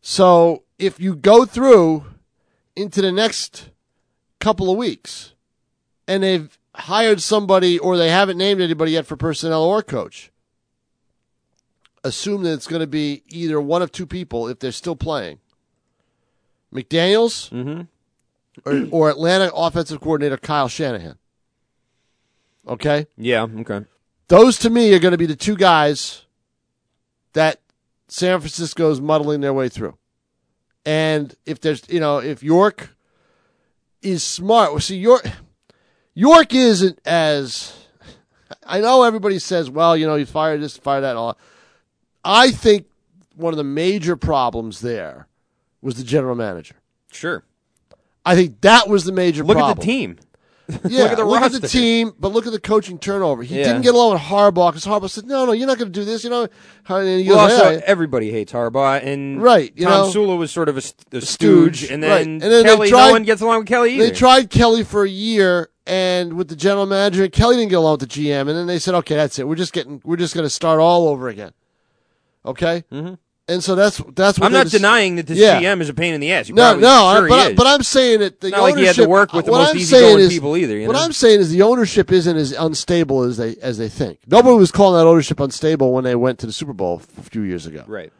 [0.00, 2.04] So if you go through
[2.76, 3.70] into the next
[4.40, 5.34] couple of weeks,
[6.06, 10.30] and they've hired somebody or they haven't named anybody yet for personnel or coach,
[12.02, 15.38] assume that it's going to be either one of two people if they're still playing.
[16.72, 17.82] McDaniels mm-hmm.
[18.68, 21.16] or, or Atlanta offensive coordinator Kyle Shanahan.
[22.66, 23.06] Okay?
[23.16, 23.84] Yeah, okay.
[24.28, 26.24] Those to me are going to be the two guys
[27.34, 27.60] that
[28.08, 29.96] San Francisco's muddling their way through.
[30.86, 32.94] And if there's, you know, if York
[34.02, 35.26] is smart, well, see, York,
[36.14, 37.74] York isn't as,
[38.66, 41.38] I know everybody says, well, you know, you fired this, fired that, and all.
[42.24, 42.86] I think
[43.34, 45.26] one of the major problems there
[45.80, 46.76] was the general manager.
[47.10, 47.44] Sure.
[48.24, 49.72] I think that was the major Look problem.
[49.72, 50.18] at the team.
[50.88, 51.58] Yeah, look at the roster.
[51.58, 53.42] the team, but look at the coaching turnover.
[53.42, 53.64] He Yeah.
[53.64, 56.04] didn't get along with Harbaugh because Harbaugh said, "No, no, you're not going to do
[56.06, 56.48] this." You know,
[56.88, 60.10] and he Well, goes, also, everybody hates Harbaugh, and Right, you Tom know.
[60.10, 62.26] Sula was sort of a, st- a stooge, and then, right.
[62.26, 64.04] and then Kelly, tried, no one gets along with Kelly either.
[64.06, 67.98] They tried Kelly for a year, and with the general manager, Kelly didn't get along
[67.98, 69.46] with the GM, and then they said, "Okay, that's it.
[69.46, 71.52] We're just getting, we're just going to start all over again."
[72.46, 73.14] Okay, mm-hmm.
[73.46, 75.60] And so that's that's what I'm not denying that this Yeah.
[75.60, 76.48] GM is a pain in the ass.
[76.48, 78.96] You No, no, sure but, I, but I'm saying that the not like he had
[78.96, 81.02] to work with the most I'm easygoing is- people either, you what know?
[81.02, 84.20] I'm saying is the ownership isn't as unstable as they as they think.
[84.26, 87.42] Nobody was calling that ownership unstable when they went to the Super Bowl a few
[87.42, 87.84] years ago.
[87.86, 88.12] right.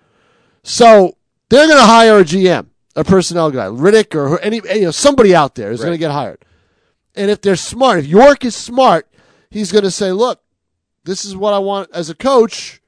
[0.62, 1.16] So
[1.50, 2.66] they're going to hire a GM,
[2.96, 6.10] a personnel guy, Riddick or any you know somebody out there is going to get
[6.10, 6.44] hired.
[7.14, 9.06] And if they're smart, if York is smart,
[9.50, 10.40] he's going to say, "Look,
[11.04, 12.80] this is what I want as a coach."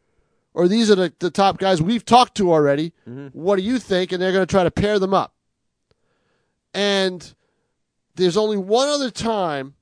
[0.57, 2.95] Or these are the, the top guys we've talked to already.
[3.35, 4.11] What do you think?
[4.11, 5.35] And they're going to try to pair them up.
[6.73, 7.35] And
[8.15, 9.75] there's only one other time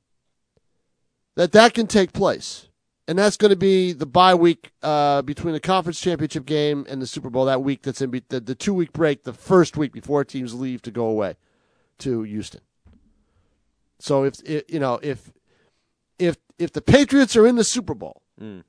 [1.37, 2.69] that that can take place,
[3.07, 7.01] and that's going to be the bye week uh, between the conference championship game and
[7.01, 7.45] the Super Bowl.
[7.45, 10.55] That week that's in be- the, the two week break, the first week before teams
[10.55, 11.37] leave to go away
[11.99, 12.63] to Houston.
[14.01, 15.33] So if i you know if
[16.19, 18.65] if if the Patriots are in the Super Bowl, Mm.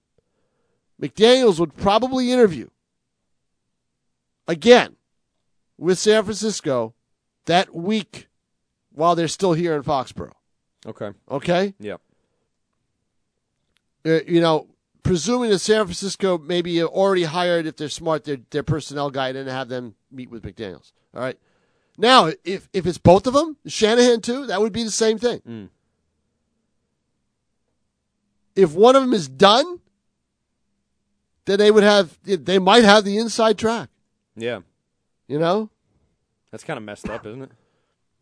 [1.01, 2.69] McDaniels would probably interview
[4.47, 4.95] again
[5.77, 6.93] with San Francisco
[7.45, 8.27] that week
[8.91, 10.31] while they're still here in Foxborough.
[10.85, 11.11] Okay.
[11.29, 11.73] Okay?
[11.79, 11.97] Yeah.
[14.05, 14.67] Uh, you know,
[15.03, 19.49] presuming that San Francisco maybe already hired, if they're smart, their, their personnel guy and
[19.49, 20.93] have them meet with McDaniels.
[21.13, 21.37] All right?
[21.97, 25.41] Now, if, if it's both of them, Shanahan too, that would be the same thing.
[25.47, 25.69] Mm.
[28.55, 29.79] If one of them is done,
[31.45, 33.89] then they would have, they might have the inside track.
[34.35, 34.61] Yeah.
[35.27, 35.69] You know?
[36.51, 37.51] That's kind of messed up, isn't it?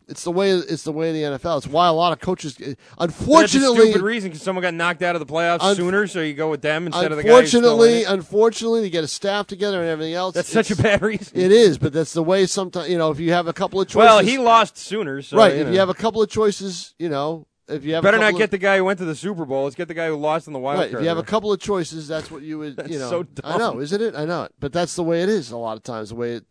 [0.08, 1.60] It's the way it's the way the NFL.
[1.60, 4.74] It's why a lot of coaches, eh, That's a unfortunately, stupid reason because someone got
[4.74, 7.24] knocked out of the playoffs Un- sooner, so you go with them instead of the
[7.24, 7.40] guy.
[7.40, 10.36] who's still unfortunately, unfortunately, to get a staff together and everything else.
[10.36, 11.40] That's such a bad reason.
[11.40, 12.46] It is, but that's the way.
[12.46, 13.98] Sometimes you know, if you have a couple of choices.
[13.98, 15.54] Well, he lost sooner, so, right.
[15.54, 15.74] you if know.
[15.74, 18.52] you have a couple of choices, you know, if you have Better not get of,
[18.52, 19.64] the guy who went to the Super Bowl.
[19.64, 20.92] Let's get the guy who lost in the wild right.
[20.92, 21.02] card.
[21.02, 22.76] If you have a couple of choices, that's what you would.
[22.78, 24.16] That's you know, so I know, isn't it?
[24.16, 25.52] I know it, but that's the way it is.
[25.52, 26.46] A lot of times, the way it,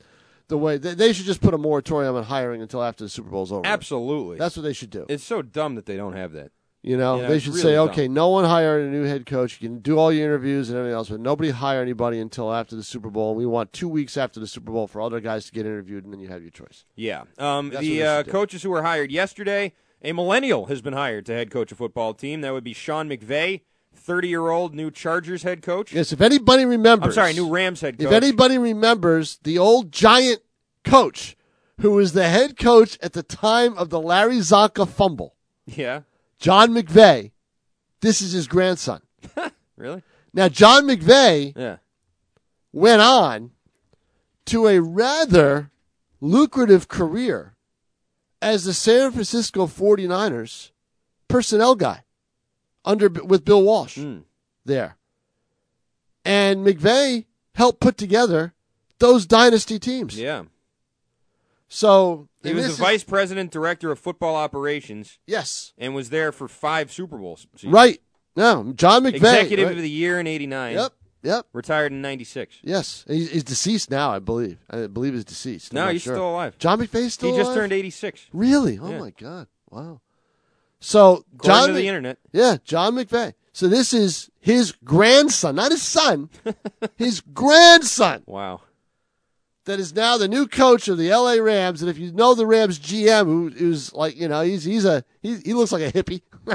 [0.48, 3.30] the way they, they should just put a moratorium on hiring until after the Super
[3.30, 3.66] Bowl's over.
[3.66, 4.38] Absolutely.
[4.38, 5.06] That's what they should do.
[5.08, 6.52] It's so dumb that they don't have that.
[6.82, 7.90] You know, You know, they should really say, dumb.
[7.90, 9.60] okay, no one hire a new head coach.
[9.60, 12.74] You can do all your interviews and everything else, but nobody hire anybody until after
[12.74, 13.36] the Super Bowl.
[13.36, 16.12] We want two weeks after the Super Bowl for other guys to get interviewed, and
[16.12, 16.84] then you have your choice.
[16.96, 17.22] Yeah.
[17.38, 21.50] Um, the uh, coaches who were hired yesterday, a millennial has been hired to head
[21.50, 22.40] coach a football team.
[22.40, 23.60] That would be Sean McVay,
[23.94, 25.92] 30 year old new Chargers head coach.
[25.92, 28.06] Yes, if anybody remembers, I'm sorry, new Rams head coach.
[28.06, 30.40] If anybody remembers the old giant
[30.84, 31.36] coach
[31.80, 35.34] who was the head coach at the time of the Larry Csonka fumble,
[35.66, 36.02] Yeah.
[36.38, 37.30] John McVay,
[38.00, 39.00] this is his grandson.
[39.76, 40.02] Really?
[40.32, 41.76] Now, John McVay Yeah.
[42.72, 43.50] went on
[44.46, 45.70] to a rather
[46.20, 47.54] lucrative career
[48.42, 50.72] as the San Francisco 49ers
[51.28, 52.04] personnel guy
[52.84, 54.18] under with Bill Walsh hmm.
[54.64, 54.96] there.
[56.24, 58.54] And McVay helped put together
[58.98, 60.18] those dynasty teams.
[60.18, 60.44] Yeah.
[61.68, 65.18] So He was the vice president, director of football operations.
[65.26, 65.72] Yes.
[65.78, 67.46] And was there for five Super Bowls.
[67.56, 67.72] seasons.
[67.72, 68.00] right.
[68.34, 69.14] No, John McVay.
[69.14, 69.76] Executive right.
[69.76, 70.74] of the year in 89.
[70.74, 70.92] Yep.
[71.22, 71.46] Yep.
[71.52, 72.58] Retired in 96.
[72.62, 74.10] Yes, he's, he's deceased now.
[74.12, 74.58] I believe.
[74.70, 75.72] I believe he's deceased.
[75.72, 76.14] I'm No, not he's sure.
[76.16, 76.58] still alive.
[76.58, 77.36] John McVay's still alive.
[77.38, 77.56] He just alive?
[77.62, 78.26] turned 86.
[78.32, 78.78] Really?
[78.80, 78.98] Oh Yeah.
[78.98, 79.46] my god!
[79.70, 80.00] Wow.
[80.80, 82.18] So According John to the Mc- internet.
[82.32, 83.34] Yeah, John McVay.
[83.52, 86.30] So this is his grandson, not his son,
[86.96, 88.22] his grandson.
[88.26, 88.62] Wow.
[89.66, 91.40] That is now the new coach of the L.A.
[91.40, 91.82] Rams.
[91.82, 95.04] And if you know the Rams GM, who, who's like, you know, he's he's a
[95.20, 96.22] he, he looks like a hippie.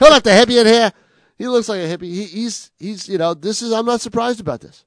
[0.00, 0.92] He'll have the hippie in here.
[1.36, 2.12] He looks like a hippie.
[2.12, 4.84] He, he's he's you know this is I'm not surprised about this.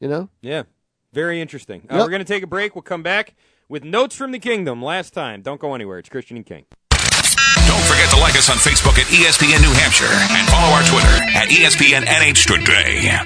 [0.00, 0.28] You know.
[0.42, 0.64] Yeah.
[1.12, 1.86] Very interesting.
[1.88, 2.74] Uh, We're going to take a break.
[2.74, 3.34] We'll come back
[3.68, 4.82] with Notes from the Kingdom.
[4.82, 5.42] Last time.
[5.42, 5.98] Don't go anywhere.
[5.98, 6.66] It's Christian and King.
[6.90, 11.38] Don't forget to like us on Facebook at ESPN New Hampshire and follow our Twitter
[11.38, 13.24] at ESPN NH Today.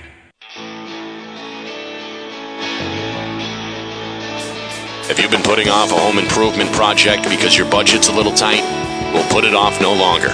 [5.08, 8.62] Have you been putting off a home improvement project because your budget's a little tight?
[9.14, 10.28] We'll put it off no longer.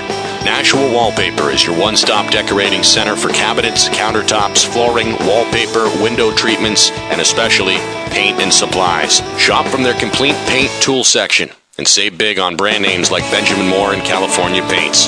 [0.44, 6.90] Nashua Wallpaper is your one stop decorating center for cabinets, countertops, flooring, wallpaper, window treatments,
[7.10, 7.76] and especially
[8.10, 9.20] paint and supplies.
[9.38, 13.68] Shop from their complete paint tool section and save big on brand names like Benjamin
[13.68, 15.06] Moore and California Paints.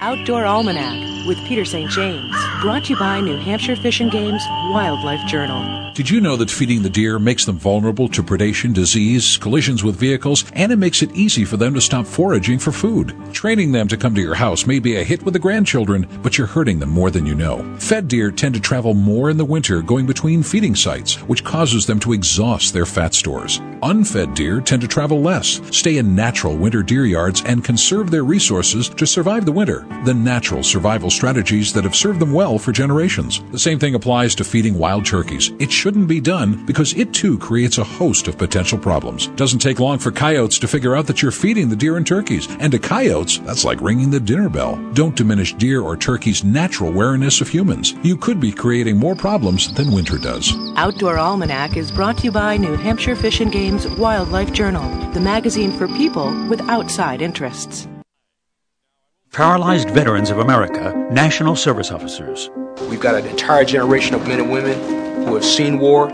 [0.02, 1.90] Outdoor Almanac with Peter St.
[1.90, 2.34] James.
[2.62, 5.92] Brought to you by New Hampshire Fish and Game's Wildlife Journal.
[5.92, 9.96] Did you know that feeding the deer makes them vulnerable to predation, disease, collisions with
[9.96, 13.14] vehicles, and it makes it easy for them to stop foraging for food?
[13.34, 16.38] Training them to come to your house may be a hit with the grandchildren, but
[16.38, 17.62] you're hurting them more than you know.
[17.78, 21.84] Fed deer tend to travel more in the winter going between feeding sites, which causes
[21.84, 23.60] them to exhaust their fat stores.
[23.82, 28.24] Unfed deer tend to travel less, stay in natural winter deer yards, and conserve their
[28.24, 29.86] resources to survive the winter.
[30.04, 33.42] The natural survival strategies that have served them well for generations.
[33.50, 35.52] The same thing applies to feeding wild turkeys.
[35.58, 39.26] It shouldn't be done because it too creates a host of potential problems.
[39.36, 42.48] Doesn't take long for coyotes to figure out that you're feeding the deer and turkeys.
[42.60, 44.76] And to coyotes, that's like ringing the dinner bell.
[44.94, 47.94] Don't diminish deer or turkeys' natural wariness of humans.
[48.02, 50.50] You could be creating more problems than winter does.
[50.76, 55.20] Outdoor Almanac is brought to you by New Hampshire Fish and Game's Wildlife Journal, the
[55.20, 57.86] magazine for people with outside interests.
[59.32, 62.50] Paralyzed Veterans of America, National Service Officers.
[62.88, 66.08] We've got an entire generation of men and women who have seen war.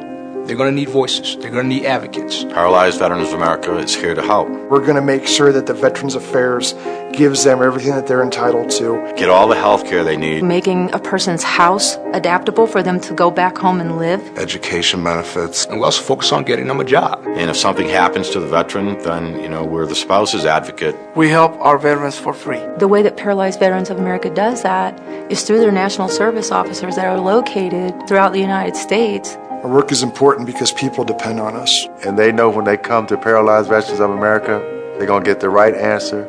[0.46, 1.36] They're going to need voices.
[1.38, 2.44] They're going to need advocates.
[2.44, 4.48] Paralyzed Veterans of America is here to help.
[4.48, 6.72] We're going to make sure that the Veterans Affairs
[7.12, 9.12] gives them everything that they're entitled to.
[9.16, 10.44] Get all the health care they need.
[10.44, 14.20] Making a person's house adaptable for them to go back home and live.
[14.38, 15.64] Education benefits.
[15.66, 17.24] And we also focus on getting them a job.
[17.26, 20.94] And if something happens to the veteran, then, you know, we're the spouse's advocate.
[21.16, 22.60] We help our veterans for free.
[22.78, 26.94] The way that Paralyzed Veterans of America does that is through their national service officers
[26.94, 29.36] that are located throughout the United States.
[29.66, 31.88] Our work is important because people depend on us.
[32.04, 34.60] And they know when they come to Paralyzed Veterans of America,
[34.96, 36.22] they're going to get the right answer,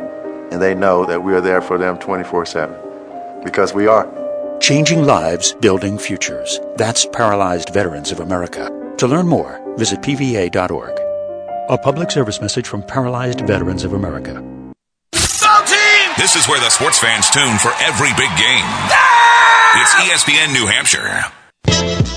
[0.52, 2.76] and they know that we are there for them 24 7.
[3.44, 4.10] Because we are.
[4.60, 6.60] Changing lives, building futures.
[6.78, 8.72] That's Paralyzed Veterans of America.
[8.98, 11.00] To learn more, visit PVA.org.
[11.70, 14.34] A public service message from Paralyzed Veterans of America.
[16.18, 18.66] This is where the sports fans tune for every big game.
[18.90, 19.84] Ah!
[19.84, 22.17] It's E ESPN New Hampshire.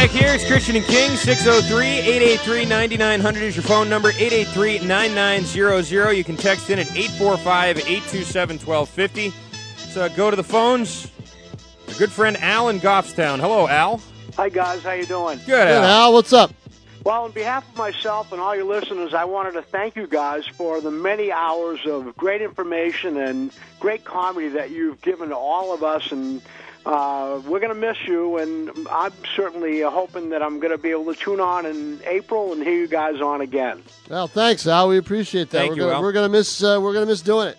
[0.00, 6.12] Back here, it's Christian and King, 603 883 9900 is your phone number, 883 9900.
[6.12, 9.30] You can text in at 845 827 1250.
[9.92, 11.10] So go to the phones.
[11.88, 13.40] Our good friend Al in Goffstown.
[13.40, 14.00] Hello, Al.
[14.38, 15.36] Hi guys, how you doing?
[15.40, 15.84] Good, Good, Al.
[15.84, 16.12] Al.
[16.14, 16.50] What's up?
[17.04, 20.46] Well, on behalf of myself and all your listeners, I wanted to thank you guys
[20.46, 25.74] for the many hours of great information and great comedy that you've given to all
[25.74, 26.10] of us.
[26.10, 26.40] And
[26.86, 28.38] uh, we're going to miss you.
[28.38, 32.00] And I'm certainly uh, hoping that I'm going to be able to tune on in
[32.06, 33.82] April and hear you guys on again.
[34.08, 34.88] Well, thanks, Al.
[34.88, 35.58] We appreciate that.
[35.58, 36.02] Thank we're you, gonna, Al.
[36.02, 36.62] We're gonna miss.
[36.62, 37.58] Uh, we're gonna miss doing it.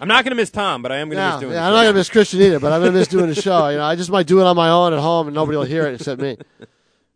[0.00, 1.60] I'm not going to miss Tom, but I am going to No, miss doing yeah,
[1.60, 3.68] the I'm not gonna miss Christian either, but I'm gonna miss doing the show.
[3.68, 5.64] You know, I just might do it on my own at home, and nobody will
[5.64, 6.38] hear it except me.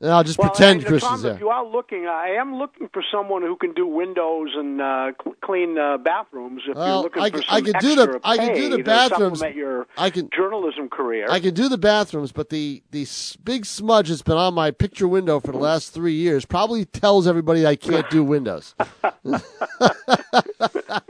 [0.05, 1.33] And I'll just Well, pretend uh, Christian's there.
[1.33, 5.13] If you are looking, I am looking for someone who can do windows and uh,
[5.23, 6.61] cl- clean uh, bathrooms.
[6.69, 8.69] If Well, you're looking I for some I could do the- extra I could do
[8.69, 9.41] the bathrooms.
[9.55, 11.27] your I can journalism career.
[11.31, 13.07] I can do the bathrooms, but the the
[13.45, 17.27] big smudge that's been on my picture window for the last three years probably tells
[17.27, 18.75] everybody I can't do windows.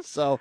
[0.03, 0.39] so,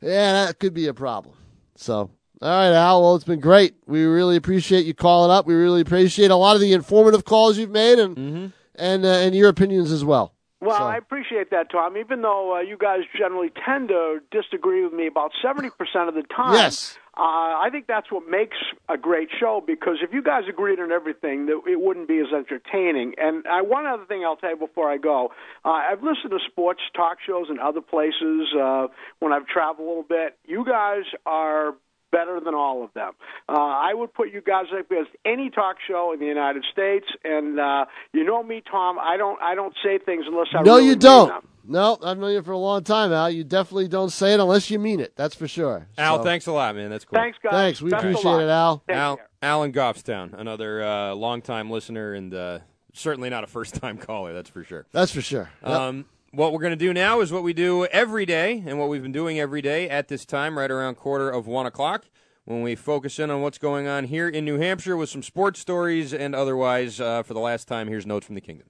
[0.00, 1.36] yeah, that could be a problem.
[1.76, 2.10] So,
[2.42, 3.02] all right, Al.
[3.02, 3.74] Well, it's been great.
[3.86, 5.46] We really appreciate you calling up.
[5.46, 9.34] We really appreciate a lot of the informative calls you've made and and uh, and
[9.34, 10.34] your opinions as well.
[10.60, 11.96] Well, So- I appreciate appreciate that, Tom.
[11.96, 16.14] Even though uh, you guys generally tend to disagree with me about seventy percent of
[16.14, 16.54] the time.
[16.54, 16.98] Yes.
[17.16, 17.20] Uh,
[17.62, 18.56] I think that's what makes
[18.88, 22.26] a great show because if you guys agreed on everything, that it wouldn't be as
[22.34, 23.14] entertaining.
[23.18, 25.30] And uh, one other thing I'll tell you before I go,
[25.64, 28.88] uh, I've listened to sports talk shows in other places uh,
[29.20, 30.36] when I've traveled a little bit.
[30.44, 31.74] You guys are
[32.14, 33.12] better than all of them.
[33.48, 37.06] Uh, I would put you guys up against any talk show in the United States,
[37.24, 38.98] and uh, you know me, Tom.
[38.98, 41.28] I don't I don't say things unless I no, really you don't.
[41.28, 41.48] them.
[41.66, 43.30] No, I've known you for a long time, Al.
[43.30, 45.14] You definitely don't say it unless you mean it.
[45.16, 45.88] That's for sure.
[45.96, 46.90] Al, So- thanks a lot, man.
[46.90, 47.18] That's cool.
[47.18, 47.52] Thanks, guys.
[47.52, 47.82] Thanks.
[47.82, 48.82] We Best appreciate it, Al.
[48.86, 49.28] Take Al, care.
[49.42, 52.58] Alan Goffstown, another uh, longtime listener and uh,
[52.92, 54.86] certainly not a first time caller, that's for sure.
[54.92, 55.50] That's for sure.
[55.62, 55.70] Yep.
[55.70, 56.04] Um,
[56.34, 59.02] what we're going to do now is what we do every day, and what we've
[59.02, 62.04] been doing every day at this time, right around quarter of one o'clock,
[62.44, 65.60] when we focus in on what's going on here in New Hampshire with some sports
[65.60, 67.00] stories and otherwise.
[67.00, 68.68] Uh, for the last time, here's Notes from the Kingdom.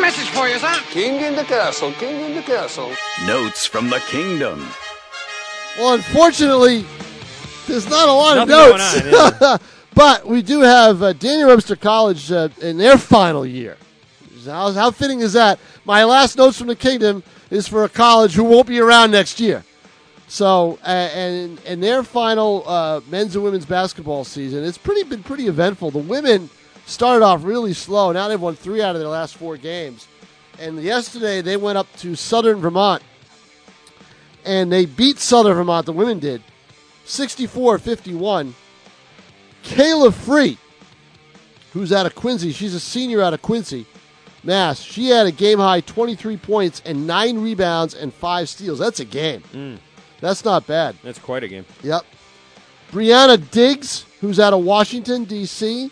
[0.00, 0.78] Message for you, son.
[0.90, 2.90] King in the castle, king in the castle.
[3.26, 4.66] Notes from the Kingdom.
[5.78, 6.84] Well, unfortunately,
[7.66, 8.58] there's not a lot Nothing of
[9.00, 9.42] going notes.
[9.42, 9.58] on,
[9.94, 13.76] but we do have uh, Daniel Webster College uh, in their final year.
[14.46, 15.58] How, how fitting is that?
[15.84, 19.40] My last notes from the kingdom is for a college who won't be around next
[19.40, 19.64] year.
[20.28, 25.46] So, and and their final uh, men's and women's basketball season, it's pretty been pretty
[25.46, 25.90] eventful.
[25.90, 26.48] The women
[26.86, 28.12] started off really slow.
[28.12, 30.08] Now they've won three out of their last four games,
[30.58, 33.02] and yesterday they went up to Southern Vermont
[34.44, 36.42] and they beat Southern Vermont, the women did,
[37.04, 38.54] 64 51.
[39.64, 40.58] Kayla Free,
[41.72, 43.86] who's out of Quincy, she's a senior out of Quincy,
[44.44, 44.80] Mass.
[44.80, 48.78] She had a game high 23 points and nine rebounds and five steals.
[48.78, 49.78] That's a game.
[50.20, 50.96] That's not bad.
[51.02, 51.64] That's quite a game.
[51.82, 52.04] Yep.
[52.92, 55.90] Brianna Diggs, who's out of Washington, D.C.,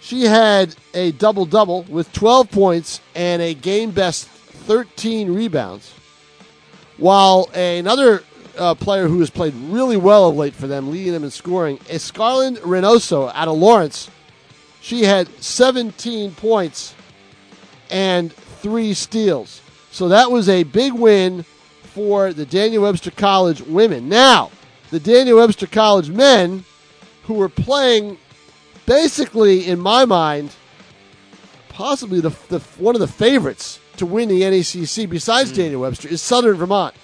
[0.00, 5.92] she had a double double with 12 points and a game best 13 rebounds.
[6.96, 8.22] While another
[8.56, 11.78] uh, player who has played really well of late for them, leading them in scoring,
[11.88, 14.10] is Scarlett Reynoso out of Lawrence.
[14.80, 16.94] She had 17 points
[17.90, 19.60] and three steals.
[19.90, 21.44] So that was a big win
[21.82, 24.08] for the Daniel Webster College women.
[24.08, 24.50] Now,
[24.90, 26.64] the Daniel Webster College men,
[27.24, 28.18] who were playing
[28.86, 30.50] basically, in my mind,
[31.68, 36.22] possibly the, the one of the favorites to win the NACC besides Daniel Webster is
[36.22, 36.94] Southern Vermont.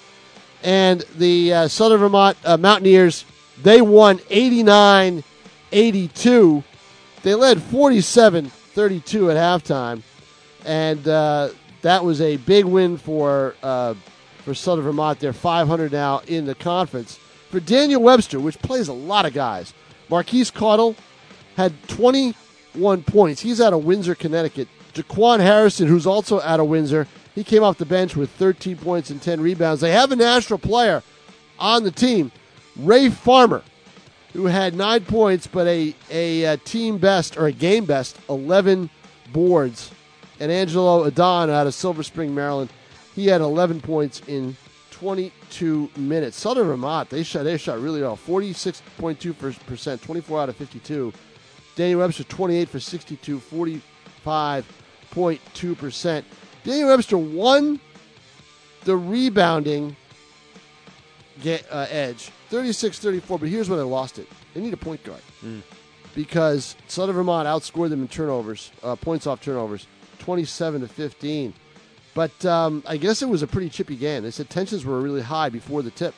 [0.63, 3.25] And the uh, Southern Vermont uh, Mountaineers,
[3.61, 5.23] they won 89
[5.71, 6.63] 82.
[7.23, 10.01] They led 47 32 at halftime.
[10.65, 11.49] And uh,
[11.81, 13.93] that was a big win for, uh,
[14.43, 15.19] for Southern Vermont.
[15.19, 17.19] They're 500 now in the conference.
[17.49, 19.73] For Daniel Webster, which plays a lot of guys,
[20.09, 20.95] Marquise Caudle
[21.55, 23.41] had 21 points.
[23.41, 24.67] He's out of Windsor, Connecticut.
[24.93, 29.09] Jaquan Harrison, who's also out of Windsor, he came off the bench with 13 points
[29.09, 29.81] and 10 rebounds.
[29.81, 31.03] They have a national player
[31.59, 32.31] on the team,
[32.77, 33.61] Ray Farmer,
[34.33, 38.89] who had nine points, but a, a, uh team best or a game best 11
[39.31, 39.91] boards.
[40.39, 42.69] And Angelo Adon out of Silver Spring, Maryland,
[43.15, 44.55] he had 11 points in
[44.91, 46.37] 22 minutes.
[46.37, 51.11] Southern Vermont, they shot they shot really well, 46.2 percent, 24 out of 52.
[51.75, 56.25] Daniel Webster 28 for 62, 45.2 percent.
[56.63, 57.79] Daniel Webster won
[58.85, 59.95] the rebounding
[61.43, 63.39] ga- uh, edge, 36-34.
[63.39, 65.21] But here's where they lost it: they need a point guard
[66.15, 69.85] because Southern Vermont outscored them in turnovers, uh, points off turnovers,
[70.19, 71.53] 27 to 15.
[72.13, 74.23] But um, I guess it was a pretty chippy game.
[74.23, 76.13] They said tensions were really high before the tip.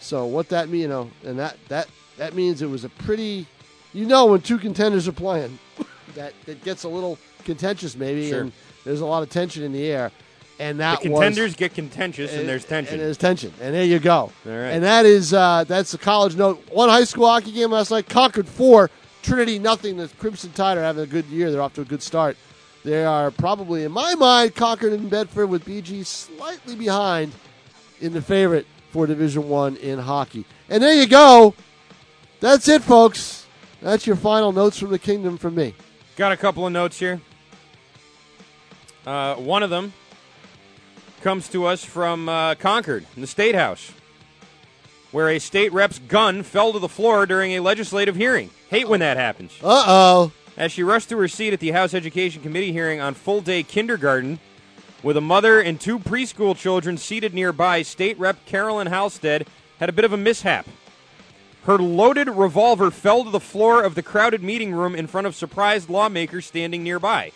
[0.00, 1.88] So what that mean, you know, and that that
[2.18, 3.46] that means it was a pretty,
[3.94, 5.58] you know, when two contenders are playing,
[6.14, 8.40] that that gets a little contentious maybe, Sure.
[8.42, 8.52] and
[8.84, 10.10] there's a lot of tension in the air,
[10.58, 12.94] and that the was- contenders get contentious, and, there's tension.
[12.94, 14.12] and there's tension, and there you go.
[14.14, 14.70] All right.
[14.72, 16.60] And that is uh, that's the college note.
[16.70, 18.08] One high school hockey game last night.
[18.08, 18.90] Concord four,
[19.22, 19.96] Trinity nothing.
[19.96, 21.50] The Crimson Tide are having a good year.
[21.52, 22.36] They're off to a good start.
[22.84, 27.32] They are probably, in my mind, Concord and Bedford with BG slightly behind
[28.00, 30.44] in the favorite for Division One in hockey.
[30.68, 31.54] And there you go.
[32.40, 33.46] That's it, folks.
[33.80, 35.74] That's your final notes from the kingdom from me.
[36.16, 37.20] Got a couple of notes here.
[39.06, 39.92] Uh, one of them
[41.22, 43.92] comes to us from uh, Concord, in the State House,
[45.12, 48.50] where a state rep's gun fell to the floor during a legislative hearing.
[48.70, 49.52] Hate when that happens.
[49.62, 50.32] Uh oh.
[50.56, 53.62] As she rushed to her seat at the House Education Committee hearing on full day
[53.62, 54.38] kindergarten,
[55.02, 59.46] with a mother and two preschool children seated nearby, State Rep Carolyn Halstead
[59.78, 60.66] had a bit of a mishap.
[61.64, 65.34] Her loaded revolver fell to the floor of the crowded meeting room in front of
[65.34, 67.32] surprised lawmakers standing nearby.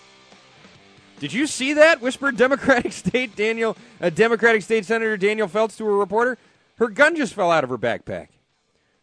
[1.19, 2.01] Did you see that?
[2.01, 6.39] Whispered Democratic State Daniel, uh, Democratic State Senator Daniel Feltes to a reporter.
[6.77, 8.29] Her gun just fell out of her backpack.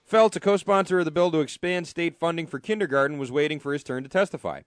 [0.10, 3.74] Feltes, a co-sponsor of the bill to expand state funding for kindergarten, was waiting for
[3.74, 4.62] his turn to testify.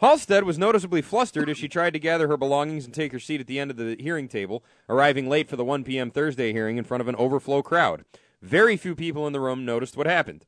[0.00, 3.40] Halstead was noticeably flustered as she tried to gather her belongings and take her seat
[3.40, 6.10] at the end of the hearing table, arriving late for the 1 p.m.
[6.10, 8.04] Thursday hearing in front of an overflow crowd.
[8.40, 10.46] Very few people in the room noticed what happened.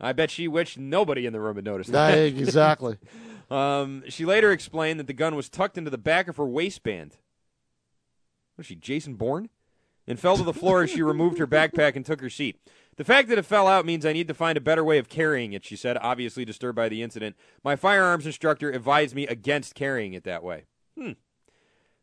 [0.00, 2.16] I bet she wished nobody in the room had noticed that.
[2.16, 2.98] exactly.
[3.50, 7.16] um, she later explained that the gun was tucked into the back of her waistband.
[8.56, 9.48] Was she Jason Bourne?
[10.06, 12.58] And fell to the floor as she removed her backpack and took her seat.
[13.00, 15.08] The fact that it fell out means I need to find a better way of
[15.08, 17.34] carrying it, she said, obviously disturbed by the incident.
[17.64, 20.64] My firearms instructor advised me against carrying it that way.
[20.98, 21.12] Hmm.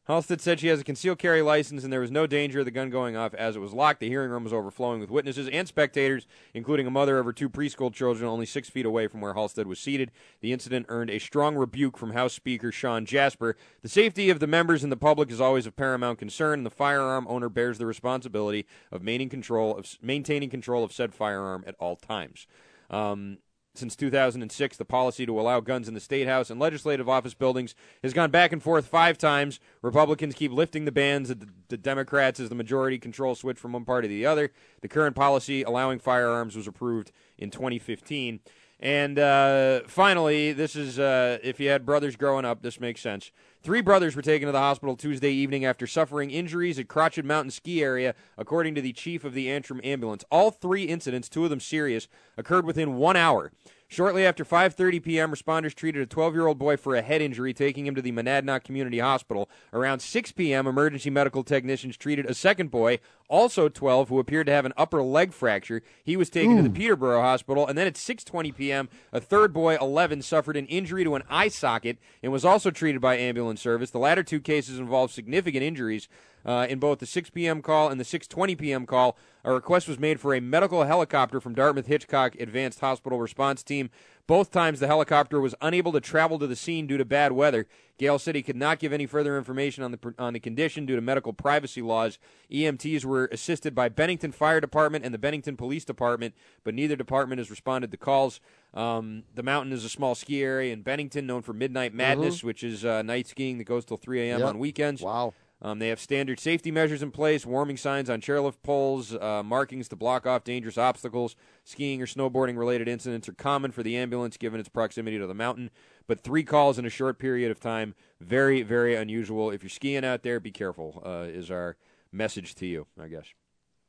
[0.08, 2.72] Halstead said she has a concealed carry license and there was no danger of the
[2.72, 4.00] gun going off as it was locked.
[4.00, 7.50] The hearing room was overflowing with witnesses and spectators, including a mother of her two
[7.50, 10.12] preschool children only six feet away from where Halstead was seated.
[10.40, 13.58] The incident earned a strong rebuke from House Speaker Shawn Jasper.
[13.82, 16.72] The safety of the members and the public is always of paramount concern, and the
[16.72, 21.76] firearm owner bears the responsibility of maintaining control of, maintaining control of said firearm at
[21.80, 22.48] all times.
[22.90, 23.40] Um,
[23.78, 27.76] since 2006, the policy to allow guns in the state house and legislative office buildings
[28.04, 29.60] has gone back and forth five times.
[29.82, 31.30] Republicans keep lifting the bans.
[31.30, 34.52] The, the Democrats, as the majority control, switch from one party to the other.
[34.82, 38.40] The current policy allowing firearms was approved in 2015.
[38.80, 43.32] And uh, finally, this is uh, if you had brothers growing up, this makes sense.
[43.64, 47.52] Three brothers were taken to the hospital Tuesday evening after suffering injuries at Crotched Mountain
[47.52, 50.24] Ski Area, according to the chief of the Antrim ambulance.
[50.32, 52.08] All three incidents, two of them serious,
[52.38, 53.52] occurred within one hour.
[53.90, 57.96] Shortly after 5:30 p.m., responders treated a 12-year-old boy for a head injury, taking him
[57.96, 59.50] to the Monadnock Community Hospital.
[59.72, 64.52] Around 6 p.m., emergency medical technicians treated a second boy, also 12, who appeared to
[64.52, 65.82] have an upper leg fracture.
[66.04, 69.78] He was taken to the Peterborough Hospital, and then at 6:20 p.m., a third boy,
[69.80, 73.92] 11, suffered an injury to an eye socket and was also treated by ambulance service.
[73.92, 76.10] The latter two cases involved significant injuries.
[76.48, 77.62] Uh, in both the 6 p.m.
[77.62, 78.86] call and the 6:20 p.m.
[78.86, 83.64] call, a request was made for a medical helicopter from Dartmouth Hitchcock Advanced Hospital Response
[83.64, 83.90] Team.
[84.28, 87.68] Both times, the helicopter was unable to travel to the scene due to bad weather.
[87.98, 91.02] Gale City could not give any further information on the on the condition due to
[91.02, 92.18] medical privacy laws.
[92.50, 96.34] EMTs were assisted by Bennington Fire Department and the Bennington Police Department,
[96.64, 98.40] but neither department has responded to calls.
[98.74, 102.64] Um, the mountain is a small ski area in Bennington, known for Midnight Madness, which
[102.64, 104.40] is uh, night skiing that goes till 3 a.m.
[104.40, 104.50] Yep.
[104.50, 105.02] on weekends.
[105.02, 105.34] Wow.
[105.60, 109.88] Um, they have standard safety measures in place, warming signs on chairlift poles, uh, markings
[109.90, 111.36] to block off dangerous obstacles.
[111.64, 115.34] Skiing or snowboarding related incidents are common for the ambulance given its proximity to the
[115.34, 115.72] mountain,
[116.06, 119.50] but three calls in a short period of time, very, very unusual.
[119.50, 121.76] If you're skiing out there, be careful, uh, is our
[122.12, 123.26] message to you, I guess.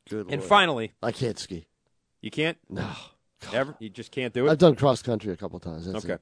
[0.08, 0.44] Good And Lord.
[0.44, 1.66] finally, I can't ski.
[2.22, 2.56] you can't?
[2.70, 2.88] No.
[3.52, 3.76] Ever?
[3.78, 4.50] You just can't do it?
[4.50, 5.84] I've done cross country a couple times.
[5.86, 6.14] That's okay.
[6.14, 6.20] it.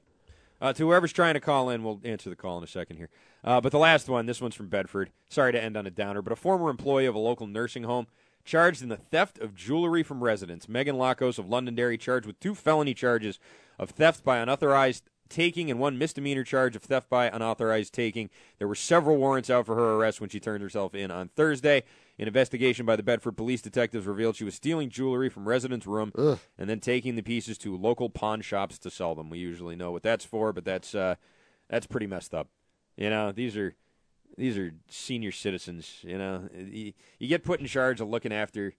[0.59, 3.09] Uh, to whoever's trying to call in, we'll answer the call in a second here.
[3.43, 5.11] Uh, but the last one, this one's from Bedford.
[5.29, 8.07] Sorry to end on a downer, but a former employee of a local nursing home
[8.43, 10.67] charged in the theft of jewelry from residents.
[10.67, 13.39] Megan Lacos of Londonderry charged with two felony charges
[13.77, 18.29] of theft by unauthorized taking and one misdemeanor charge of theft by unauthorized taking.
[18.57, 21.83] There were several warrants out for her arrest when she turned herself in on Thursday.
[22.19, 26.11] An investigation by the Bedford police detectives revealed she was stealing jewelry from residents' room
[26.17, 26.39] Ugh.
[26.57, 29.29] and then taking the pieces to local pawn shops to sell them.
[29.29, 31.15] We usually know what that's for, but that's uh,
[31.69, 32.47] that's pretty messed up.
[32.95, 33.75] You know, these are
[34.35, 35.97] these are senior citizens.
[36.01, 38.73] You know, you, you get put in charge of looking after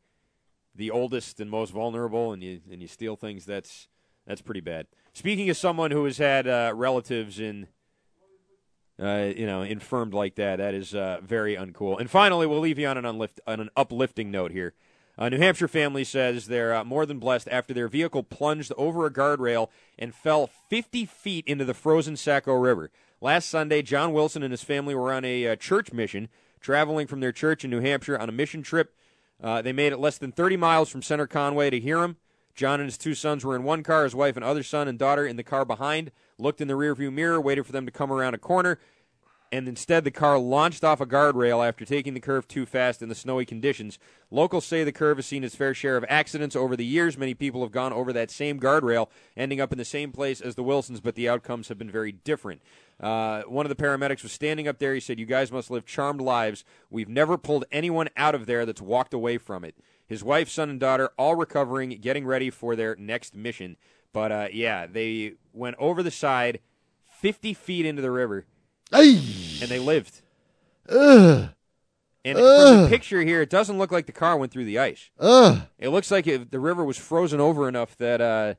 [0.75, 3.45] the oldest and most vulnerable, and you and you steal things.
[3.45, 3.89] That's
[4.27, 4.89] that's pretty bad.
[5.13, 7.69] Speaking of someone who has had uh, relatives in,
[9.01, 12.01] uh, you know, infirmed like that, that is uh, very uncool.
[12.01, 14.75] And finally, we'll leave you on an unlift, on an uplifting note here.
[15.17, 19.05] A New Hampshire family says they're uh, more than blessed after their vehicle plunged over
[19.05, 19.69] a guardrail
[19.99, 22.91] and fell 50 feet into the frozen Saco River.
[23.21, 26.29] Last Sunday, John Wilson and his family were on a uh, church mission,
[26.61, 28.95] traveling from their church in New Hampshire on a mission trip.
[29.43, 32.17] Uh, they made it less than 30 miles from Center Conway to Hiram.
[32.59, 34.99] John and his two sons were in one car, his wife and other son and
[34.99, 38.13] daughter in the car behind, looked in the rearview mirror, waited for them to come
[38.13, 38.81] around a corner,
[39.53, 43.09] and instead the car launched off a guardrail after taking the curve too fast in
[43.09, 44.01] the snowy conditions.
[44.33, 47.17] Locals say the curve has seen its fair share of accidents over the years.
[47.17, 49.07] Many people have gone over that same guardrail,
[49.37, 52.11] ending up in the same place as the Wilsons, but the outcomes have been very
[52.11, 52.61] different.
[52.99, 54.95] Uh, one of the paramedics was standing up there.
[54.95, 56.65] He said, You guys must live charmed lives.
[56.91, 59.77] We've never pulled anyone out of there that's walked away from it.
[60.09, 63.77] His wife, son, and daughter all recovering, getting ready for their next mission.
[64.13, 66.61] But uh, yeah, they went over the side
[67.21, 68.47] 50 feet into the river
[69.61, 70.23] and they lived.
[70.89, 71.51] Ugh.
[72.25, 75.11] And from the picture here, it doesn't look like the car went through the ice.
[75.19, 75.63] Ugh.
[75.79, 78.55] It looks like it, the river was frozen over enough that uh,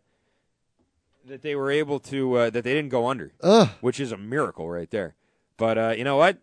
[1.25, 3.69] that they were able to uh, that they didn't go under, Ugh.
[3.81, 5.15] which is a miracle right there.
[5.57, 6.37] But uh, you know what?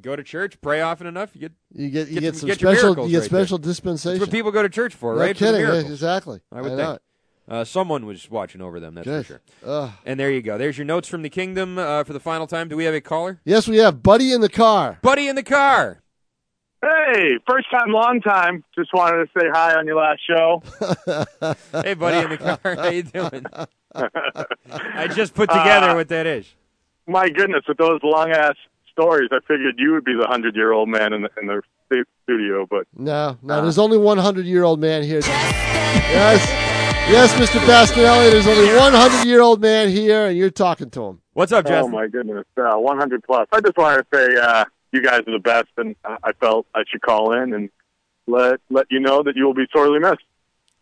[0.00, 2.58] Go to church, pray often enough, you get You get you Get get, some get
[2.58, 3.22] special you get right there.
[3.22, 4.18] special dispensation.
[4.18, 5.36] That's what people go to church for, No right?
[5.36, 5.60] For kidding.
[5.60, 6.40] Yeah, exactly.
[6.52, 6.98] I would I think.
[7.46, 9.26] Uh, someone was watching over them, that's Good.
[9.26, 9.40] for sure.
[9.66, 9.90] Ugh.
[10.06, 10.56] And there you go.
[10.58, 12.68] There's your notes from the kingdom uh, for the final time.
[12.68, 13.40] Do we have a caller?
[13.44, 14.98] Yes, we have Buddy in the car.
[15.02, 16.00] Buddy in the car.
[16.82, 18.64] Hey, first time, long time.
[18.74, 20.62] Just wanted to say hi on your last show.
[21.82, 22.74] hey, buddy in the car.
[22.76, 23.44] How you doing?
[23.94, 26.46] I just put together Uh, what that is.
[27.06, 28.56] My goodness, with those long ass
[28.98, 31.62] stories, I figured you would be the hundred year old man in the in the
[32.24, 32.66] studio.
[32.68, 33.62] But No, no.
[33.62, 35.20] there's only one hundred year old man here.
[35.24, 36.48] Yes,
[37.10, 37.58] yes, Mr.
[37.66, 38.30] Bastinelli.
[38.30, 41.20] There's only one hundred year old man here, and you're talking to him.
[41.32, 41.84] What's up, Jesse?
[41.84, 43.46] oh my goodness, uh, one hundred plus.
[43.52, 46.66] I just wanted to say uh, you guys are the best, and I I felt
[46.74, 47.70] I should call in and
[48.26, 50.22] let let you know that you will be sorely missed.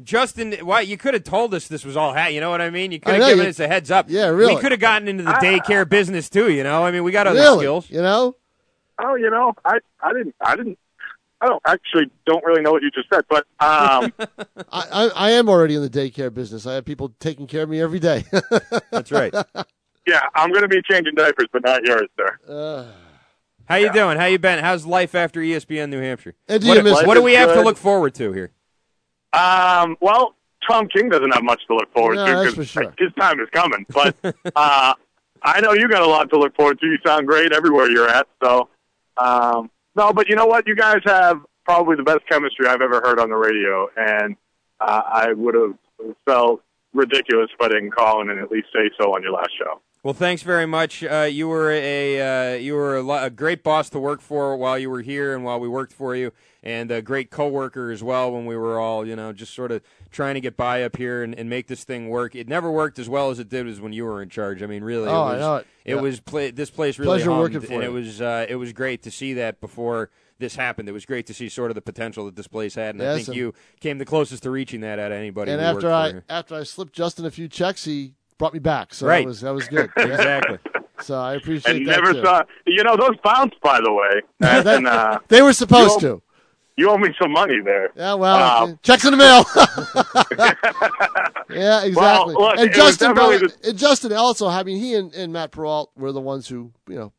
[0.05, 2.33] Justin, why you could have told us this was all hat.
[2.35, 2.93] You know what I mean?
[2.93, 4.07] You could have given you- us a heads up.
[4.09, 4.55] Yeah, really.
[4.55, 6.51] We could have gotten into the daycare business too.
[6.51, 7.59] You know, I mean, we got other Really?
[7.65, 7.91] skills.
[7.91, 8.37] You know?
[8.99, 10.79] Oh, you know, I I didn't I didn't.
[11.41, 14.13] I don't actually don't really know what you just said, but um,
[14.71, 16.67] I, I, I am already in the daycare business.
[16.69, 18.25] I have people taking care of me every day.
[18.93, 19.35] That's right.
[20.07, 22.39] yeah, I'm going to be changing diapers, but not yours, sir.
[22.49, 22.93] Uh,
[23.65, 24.19] How you doing?
[24.19, 24.61] How you been?
[24.61, 26.35] How's life after ESPN New Hampshire?
[26.47, 28.53] And do what, what do we Life is have to look forward to here?
[29.33, 30.35] Um, well,
[30.69, 32.95] Tom King doesn't have much to look forward No, to that's 'cause for sure.
[32.99, 33.85] his time is coming.
[33.93, 34.15] But
[34.55, 34.95] uh,
[35.43, 36.87] I know you got a lot to look forward to.
[36.87, 38.29] You sound great everywhere you're at.
[38.43, 38.69] So,
[39.17, 40.67] um, no, but you know what?
[40.69, 44.37] You guys have probably the best chemistry I've ever heard on the radio, and
[44.81, 45.75] uh, I would have
[46.27, 46.63] felt
[46.95, 49.81] ridiculous if I didn't call in and at least say so on your last show.
[50.05, 51.05] Well, thanks very much.
[51.05, 54.57] Uh, you were a uh, you were a, lo- a great boss to work for
[54.57, 58.03] while you were here and while we worked for you, and a great coworker as
[58.03, 59.81] well when we were all you know just sort of
[60.11, 62.35] trying to get by up here and, and make this thing work.
[62.35, 64.61] It never worked as well as it did as when you were in charge.
[64.61, 65.67] I mean, really, Oh, it was, know it.
[65.85, 65.95] Yeah.
[66.01, 67.89] was pla- this place really Pleasure hummed, working for and you.
[67.89, 70.89] it was uh, it was great to see that before this happened.
[70.89, 73.15] It was great to see sort of the potential that this place had, and I
[73.15, 75.53] think and- you came the closest to reaching that out of anybody.
[75.53, 76.23] and after I you.
[76.29, 78.95] after I slipped Justin a few checks, he brought me back.
[78.95, 79.25] So Right.
[79.25, 79.91] that was that was good.
[79.97, 80.59] Exactly.
[81.01, 81.77] So I appreciate that.
[81.79, 82.23] And that never too.
[82.23, 84.21] saw, you know, those bounced, by the way.
[84.41, 86.23] That- and, uh, they were supposed you to.
[86.77, 87.91] You owe me some money there.
[87.97, 88.37] Yeah, well,
[88.71, 89.45] Uh, checks in the mail.
[91.51, 92.35] yeah, exactly.
[92.35, 94.49] Well, look, and Justin, by- and Justin also.
[94.49, 97.13] I mean, he and, and Matt Peralt were the ones who you know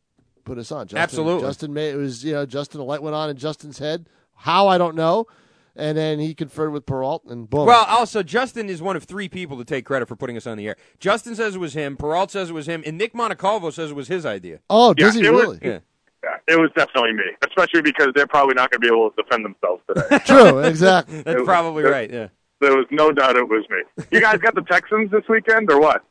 [0.44, 0.88] put us on.
[0.88, 1.48] Justin, Absolutely.
[1.48, 4.08] Justin made it was you know Justin a light went on in Justin's head.
[4.36, 5.28] How I don't know.
[5.76, 7.66] And then he conferred with Peralt, and boom.
[7.66, 10.58] Well, also Justin is one of three people to take credit for putting us on
[10.58, 10.76] the air.
[11.00, 11.98] Justin says it was him.
[11.98, 14.60] Peralt says it was him, and Nick Montecalvo says it was his idea.
[14.70, 15.80] oh, Yeah, does he it was- Yeah.
[16.24, 19.22] Yeah, it was definitely me, especially because they're probably not going to be able to
[19.22, 20.20] defend themselves today.
[20.26, 21.22] True, exactly.
[21.24, 22.10] That's It- probably there- right.
[22.12, 22.28] Yeah.
[22.62, 24.06] There was no doubt it was me.
[24.12, 26.02] You guys got the Texans this weekend or what?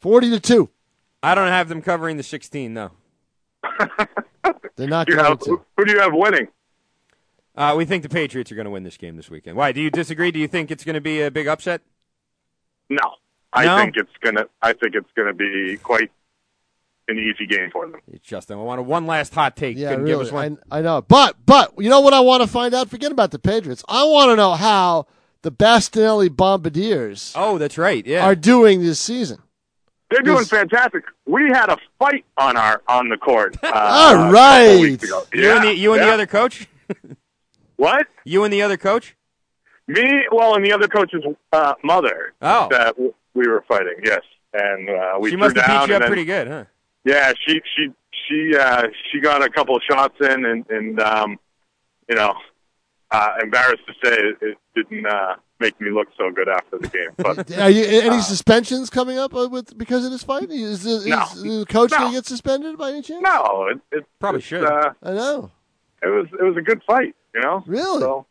[0.00, 0.70] Forty to two.
[1.22, 2.74] I don't have them covering the 16.
[2.74, 2.90] No.
[4.76, 5.50] They're not You going have, to.
[5.50, 6.48] who, who do you have winning?
[7.56, 9.56] Uh, we think the Patriots are going to win this game this weekend.
[9.56, 9.72] Why?
[9.72, 10.30] Do you disagree?
[10.30, 11.82] Do you think it's going to be a big upset?
[12.88, 13.14] No,
[13.52, 13.76] I No?
[13.78, 14.46] think it's gonna.
[14.62, 16.10] I think it's gonna be quite
[17.06, 18.00] an easy game for them.
[18.22, 19.76] Justin, I want one last hot take.
[19.76, 20.16] Yeah, Couldn't really.
[20.24, 20.58] give us one.
[20.72, 22.88] I, I know, but but you know what I want to find out?
[22.88, 23.84] Forget about the Patriots.
[23.88, 25.06] I want to know how
[25.42, 28.04] the Bastinelli Bombardiers oh, that's right.
[28.04, 28.24] Yeah.
[28.26, 29.38] are doing this season.
[30.10, 30.48] They're doing Yes.
[30.48, 31.04] fantastic.
[31.26, 33.56] We had a fight on our on the court.
[33.62, 34.80] Uh, All a couple right.
[34.80, 35.16] weeks you
[35.52, 36.66] and the Yeah, you and the other coach.
[37.80, 38.06] What?
[38.24, 39.16] You and the other coach.
[39.88, 41.22] Me, well, and the other coach's
[41.52, 42.34] uh, mother.
[42.42, 42.68] Oh.
[42.70, 43.94] that w- we were fighting.
[44.04, 44.20] Yes,
[44.52, 45.80] and uh, we she threw must have down.
[45.86, 46.64] beat you up then- pretty good, huh?
[47.04, 47.88] Yeah, she she
[48.28, 51.38] she uh, she got a couple of shots in, and and um,
[52.08, 52.34] you know,
[53.10, 56.88] uh, embarrassed to say it, it didn't uh, make me look so good after the
[56.88, 57.08] game.
[57.16, 60.50] But Are you any suspensions coming up uh, with because of this fight?
[60.50, 61.24] Is, the- is No.
[61.60, 63.22] the coach going to get suspended by any chance?
[63.22, 64.64] no, it, it Probably it's, should.
[64.64, 65.50] Uh, I know.
[66.02, 67.62] It was it was a good fight, you know.
[67.66, 68.00] Really?
[68.00, 68.26] So,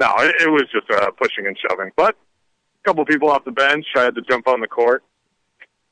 [0.00, 1.90] no, it, it was just uh, pushing and shoving.
[1.96, 3.86] But a couple people off the bench.
[3.96, 5.04] I had to jump on the court.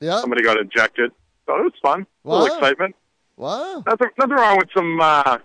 [0.00, 0.20] Yeah.
[0.20, 1.12] Somebody got ejected,
[1.46, 2.06] so it was fun.
[2.24, 2.96] A little excitement.
[3.36, 3.82] Wow.
[3.86, 5.38] Nothing nothing wrong with some uh,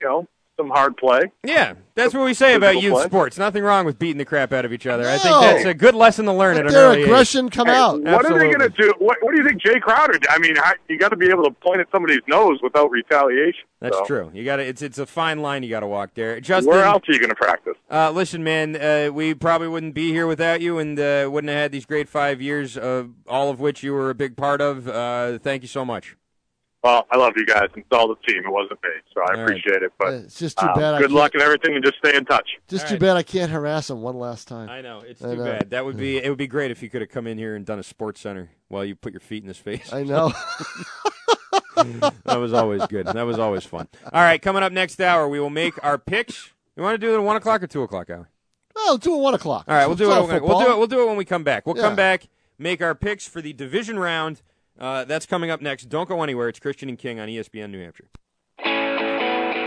[0.00, 0.28] you know
[0.60, 1.20] some hard play.
[1.42, 3.06] Yeah, that's what we say about Physical youth play.
[3.06, 3.38] sports.
[3.38, 5.04] Nothing wrong with beating the crap out of each other.
[5.08, 7.04] I think that's a good lesson to learn at an Their early age.
[7.06, 8.00] aggression come Hey, out.
[8.02, 8.92] What are they going to do?
[8.98, 10.12] What, what do you think Jae Crowder?
[10.14, 10.26] did?
[10.28, 13.64] I mean, how, you got to be able to point at somebody's nose without retaliation.
[13.80, 14.30] That's So, true.
[14.34, 14.62] You got to.
[14.66, 16.40] It's it's a fine line you got to walk there.
[16.40, 17.74] Justin, Where else are you going to practice?
[17.90, 21.58] Uh, listen, man, uh, we probably wouldn't be here without you, and uh, wouldn't have
[21.58, 24.86] had these great five years, uh, all of which you were a big part of.
[24.86, 26.14] Uh, thank you so much.
[26.82, 27.68] Well, I love you guys.
[27.76, 28.42] It's all the team.
[28.44, 29.42] It wasn't me, so I All right.
[29.42, 29.92] appreciate it.
[29.98, 32.24] But It's just too um, bad I good luck and everything, and just stay in
[32.24, 32.48] touch.
[32.68, 33.00] Just All too right.
[33.00, 34.70] bad I can't harass him one last time.
[34.70, 35.44] I know it's I too know.
[35.44, 35.70] bad.
[35.70, 36.28] That would be it.
[36.28, 38.50] Would be great if you could have come in here and done a sports center
[38.68, 39.92] while you put your feet in his face.
[39.92, 40.32] I know.
[41.76, 43.06] that was always good.
[43.08, 43.88] That was always fun.
[44.12, 46.50] All right, coming up next hour, we will make our picks.
[46.76, 48.30] You want to do it at one o'clock or two o'clock hour?
[48.76, 49.66] Oh, do it one o'clock.
[49.68, 50.42] All right, we'll do It's it.
[50.42, 50.78] We'll do it.
[50.78, 51.66] We'll do it when we come back.
[51.66, 51.82] We'll Yeah.
[51.82, 52.28] come back,
[52.58, 54.40] make our picks for the division round.
[54.80, 55.88] Uh, that's coming up next.
[55.88, 56.48] Don't go anywhere.
[56.48, 58.08] It's Christian and King on ESPN New Hampshire.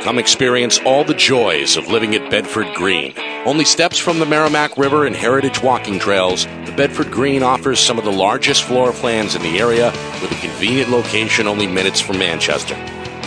[0.04, 3.14] Come experience all the joys of living at Bedford Green.
[3.46, 7.98] Only steps from the Merrimack River and heritage walking trails, the Bedford Green offers some
[7.98, 9.92] of the largest floor plans in the area
[10.22, 12.76] with a convenient location only minutes from Manchester.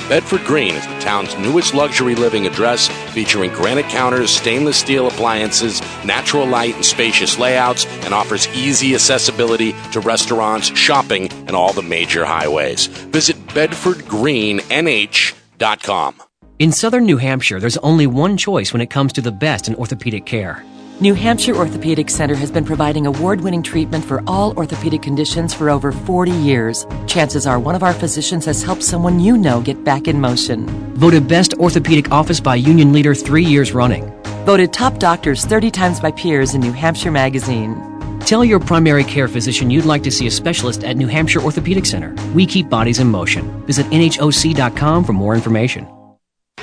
[0.08, 5.80] Bedford Green is the town's newest luxury living address featuring granite counters, stainless steel appliances,
[6.04, 11.82] natural light, and spacious layouts, and offers easy accessibility to restaurants, shopping, and all the
[11.82, 12.86] major highways.
[12.86, 16.22] Visit bedfordgreennh.com.
[16.60, 19.74] In southern New Hampshire, there's only one choice when it comes to the best in
[19.74, 20.64] orthopedic care.
[20.98, 25.68] New Hampshire Orthopedic Center has been providing award winning treatment for all orthopedic conditions for
[25.68, 26.86] over 40 years.
[27.06, 30.66] Chances are one of our physicians has helped someone you know get back in motion.
[30.94, 34.10] Voted best orthopedic office by Union Leader three years running.
[34.46, 37.74] Voted top doctors 30 times by peers in New Hampshire Magazine.
[38.20, 41.84] Tell your primary care physician you'd like to see a specialist at New Hampshire Orthopedic
[41.84, 42.14] Center.
[42.32, 43.66] We keep bodies in motion.
[43.66, 45.86] Visit NHOC.com for more information.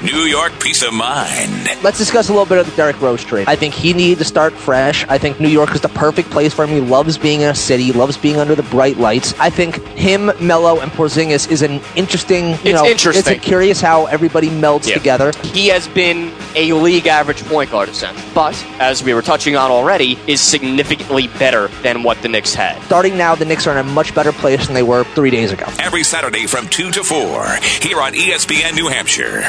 [0.04, 1.70] New York peace of mind.
[1.82, 3.48] Let's discuss a little bit of the Derrick Rose trade.
[3.48, 5.06] I think he needed to start fresh.
[5.08, 6.72] I think New York is the perfect place for him.
[6.72, 9.34] He loves being in a city, loves being under the bright lights.
[9.40, 12.50] I think him, Melo, and Porzingis is an interesting.
[12.50, 13.36] You It's know, interesting.
[13.36, 14.96] It's curious how everybody melds Yeah.
[14.96, 15.32] together.
[15.42, 19.72] He has been a league average point guard essentially, but as we were touching on
[19.72, 22.82] already, is significantly better than what the Knicks had.
[22.86, 25.54] Starting now, the Knicks are in a much better place than they were three days
[25.54, 25.66] ago.
[25.80, 29.46] Every Saturday from 2 to 4 here on ESPN New Hampshire.